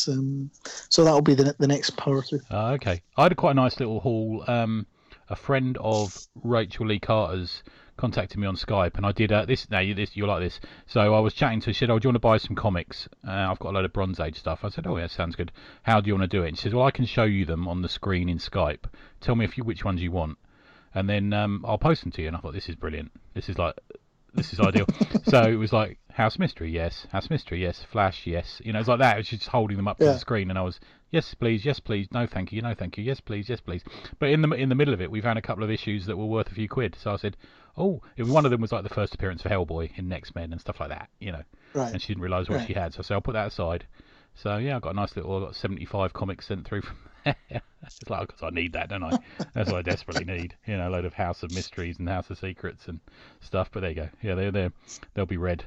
[0.09, 2.41] Um, so that'll be the, the next power through.
[2.51, 3.03] Ah, okay.
[3.17, 4.45] I had a quite a nice little haul.
[4.47, 4.87] Um,
[5.29, 7.63] a friend of Rachel Lee Carter's
[8.01, 9.71] contacted me on Skype, and I did uh, this.
[9.71, 10.59] Now you this you like this.
[10.87, 11.67] So I was chatting to.
[11.67, 13.09] her, She said, "Oh, do you want to buy some comics?
[13.27, 15.53] Uh, I've got a load of Bronze Age stuff." I said, "Oh, yeah, sounds good.
[15.83, 17.45] How do you want to do it?" And she says, "Well, I can show you
[17.45, 18.85] them on the screen in Skype.
[19.21, 20.39] Tell me if you which ones you want,
[20.95, 23.13] and then um, I'll post them to you." And I thought, "This is brilliant.
[23.35, 23.75] This is like."
[24.33, 24.87] This is ideal.
[25.25, 27.05] so it was like House Mystery, yes.
[27.11, 27.83] House Mystery, yes.
[27.91, 28.63] Flash, yes.
[28.65, 29.17] You know, it's like that.
[29.17, 30.13] It was just holding them up to Yeah.
[30.13, 30.79] the screen, and I was,
[31.11, 33.83] yes, please, yes, please, no, thank you, no, thank you, yes, please, yes, please.
[34.21, 36.17] But in the in the middle of it, we found a couple of issues that
[36.17, 36.97] were worth a few quid.
[37.03, 37.37] So I said,
[37.77, 40.53] oh, it, one of them was like the first appearance of Hellboy in Next Men
[40.53, 41.43] and stuff like that, you know.
[41.75, 41.93] Right.
[41.93, 42.67] And she didn't realise what Right.
[42.67, 43.87] she had, so I said, I'll put that aside.
[44.35, 47.37] So yeah, I got a nice little, I got 75 comics sent through from there.
[47.83, 49.19] it's like, because I need that, don't I?
[49.55, 50.55] That's what I desperately need.
[50.67, 53.01] You know, a load of House of Mysteries and House of Secrets and
[53.41, 53.71] stuff.
[53.73, 54.09] But there you go.
[54.23, 54.73] Yeah, they're there.
[55.15, 55.65] They'll be read.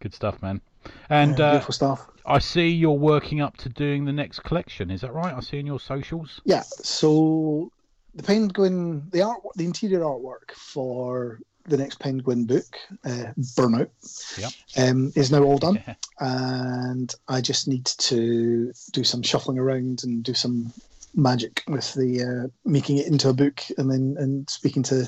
[0.00, 0.60] Good stuff, man.
[1.08, 2.06] And Yeah, uh, beautiful stuff.
[2.26, 4.90] I see you're working up to doing the next collection.
[4.90, 5.32] Is that right?
[5.32, 6.40] I see in your socials.
[6.44, 6.62] Yeah.
[6.62, 7.70] So
[8.14, 13.88] the penguin, the art, the interior artwork for the next penguin book, uh, Burnout,
[14.36, 14.52] Yep.
[14.76, 15.82] um, is now all done,
[16.20, 20.72] and I just need to do some shuffling around and do some
[21.14, 25.06] magic with the uh, making it into a book, and then and speaking to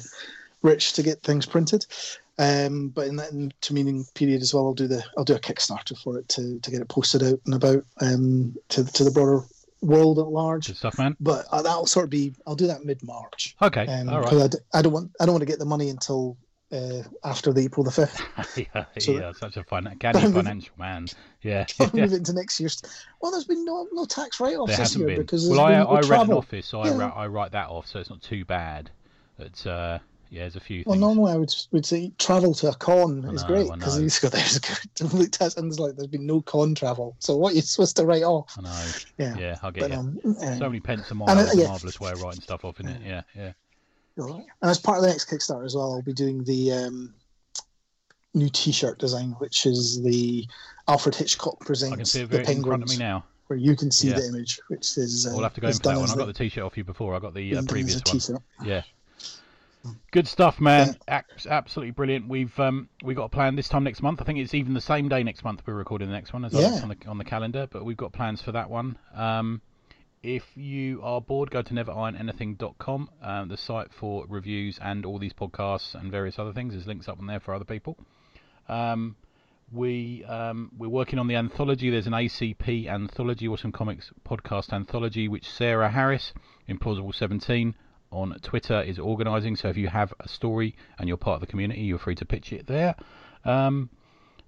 [0.62, 1.84] Rich to get things printed.
[2.36, 5.96] Um, but in that intervening period as well, I'll do the I'll do a Kickstarter
[5.98, 9.44] for it to, to get it posted out and about um, to to the broader
[9.84, 10.66] world at large.
[10.66, 11.16] Good stuff, man.
[11.20, 13.56] But uh, that'll sort of be I'll do that mid March.
[13.62, 13.86] Okay.
[13.86, 14.32] Um, All right.
[14.34, 16.36] I, d- I don't want I don't want to get the money until
[16.72, 18.20] uh, after the April the fifth.
[18.74, 21.06] yeah, so- yeah, such a fin- canny financial man.
[21.42, 21.66] Yeah.
[21.78, 22.82] move it into next year's.
[23.20, 25.18] Well, there's been no no tax write offs this year been.
[25.18, 26.98] because well, I, been I no rent an office, so I, Yeah.
[26.98, 28.90] ra- I write that off, so it's not too bad.
[29.38, 29.98] But uh,
[30.34, 31.00] yeah, there's a few Well, things.
[31.00, 34.32] normally I would would say travel to a con is know, great because he's got
[34.36, 37.14] there's a good looked at and it's like there's been no con travel.
[37.20, 38.52] So what are you supposed to write off?
[38.58, 38.90] I know.
[39.18, 39.36] Yeah.
[39.38, 39.96] Yeah, I get But you.
[39.98, 41.68] um, uh, so many pence a mile and, uh, a yeah.
[41.68, 43.02] marvellous way of writing stuff off, isn't it?
[43.06, 43.52] Yeah, yeah.
[44.16, 47.14] and as part of the next Kickstarter as well, I'll be doing the um,
[48.34, 50.46] new T-shirt design, which is the
[50.88, 53.24] Alfred Hitchcock presents I can see it the very in front penguins, me now.
[53.46, 54.14] where you can see Yeah.
[54.20, 56.10] the image, which is uh, We'll have to go is in for that one.
[56.10, 57.14] I got the- the t-shirt off you before.
[57.14, 58.02] I got the uh, previous one.
[58.02, 58.42] T-shirt.
[58.64, 58.82] Yeah.
[60.10, 60.96] Good stuff, man.
[61.08, 62.28] Ac- absolutely brilliant.
[62.28, 64.20] We've um, we got a plan this time next month.
[64.20, 66.52] I think it's even the same day next month we're recording the next one as
[66.54, 66.80] Yeah.
[66.82, 67.66] on the on the calendar.
[67.70, 68.96] But we've got plans for that one.
[69.14, 69.60] Um,
[70.22, 75.34] if you are bored, go to neverironanything.com, um, the site for reviews and all these
[75.34, 76.72] podcasts and various other things.
[76.72, 77.98] There's links up on there for other people.
[78.68, 79.16] Um,
[79.72, 81.90] we um, we're working on the anthology.
[81.90, 86.32] There's an ACP anthology, Awesome Comics podcast anthology, which Sarah Harris,
[86.68, 87.74] Implausible 17
[88.14, 89.56] on Twitter is organising.
[89.56, 92.24] So if you have a story and you're part of the community, you're free to
[92.24, 92.94] pitch it there.
[93.44, 93.90] Um,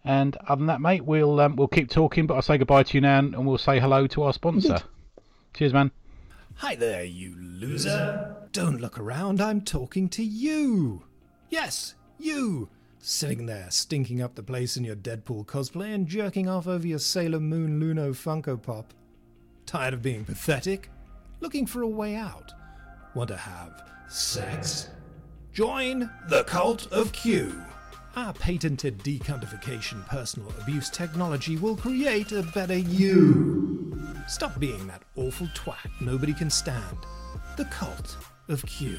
[0.05, 2.27] and other than that, mate, we'll um, we'll keep talking.
[2.27, 4.79] But I'll say goodbye to you now, and we'll say hello to our sponsor.
[5.55, 5.91] Cheers, man.
[6.61, 8.35] Hi there, you loser.
[8.53, 11.03] Don't look around, I'm talking to you.
[11.51, 12.71] Yes, you.
[12.99, 16.99] Sitting there, stinking up the place in your Deadpool cosplay and jerking off over your
[16.99, 18.95] Sailor Moon Luna Funko Pop.
[19.67, 20.89] Tired of being pathetic?
[21.41, 22.55] Looking for a way out?
[23.17, 24.91] Want to have sex?
[25.55, 27.63] Join the Cult of Q.
[28.15, 33.99] Our patented decountification personal abuse technology will create a better you.
[34.29, 36.99] Stop being that awful twat nobody can stand.
[37.57, 38.99] The Cult of Q.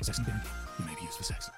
[0.00, 0.40] Sex and being,
[0.78, 1.50] you may be used for sex.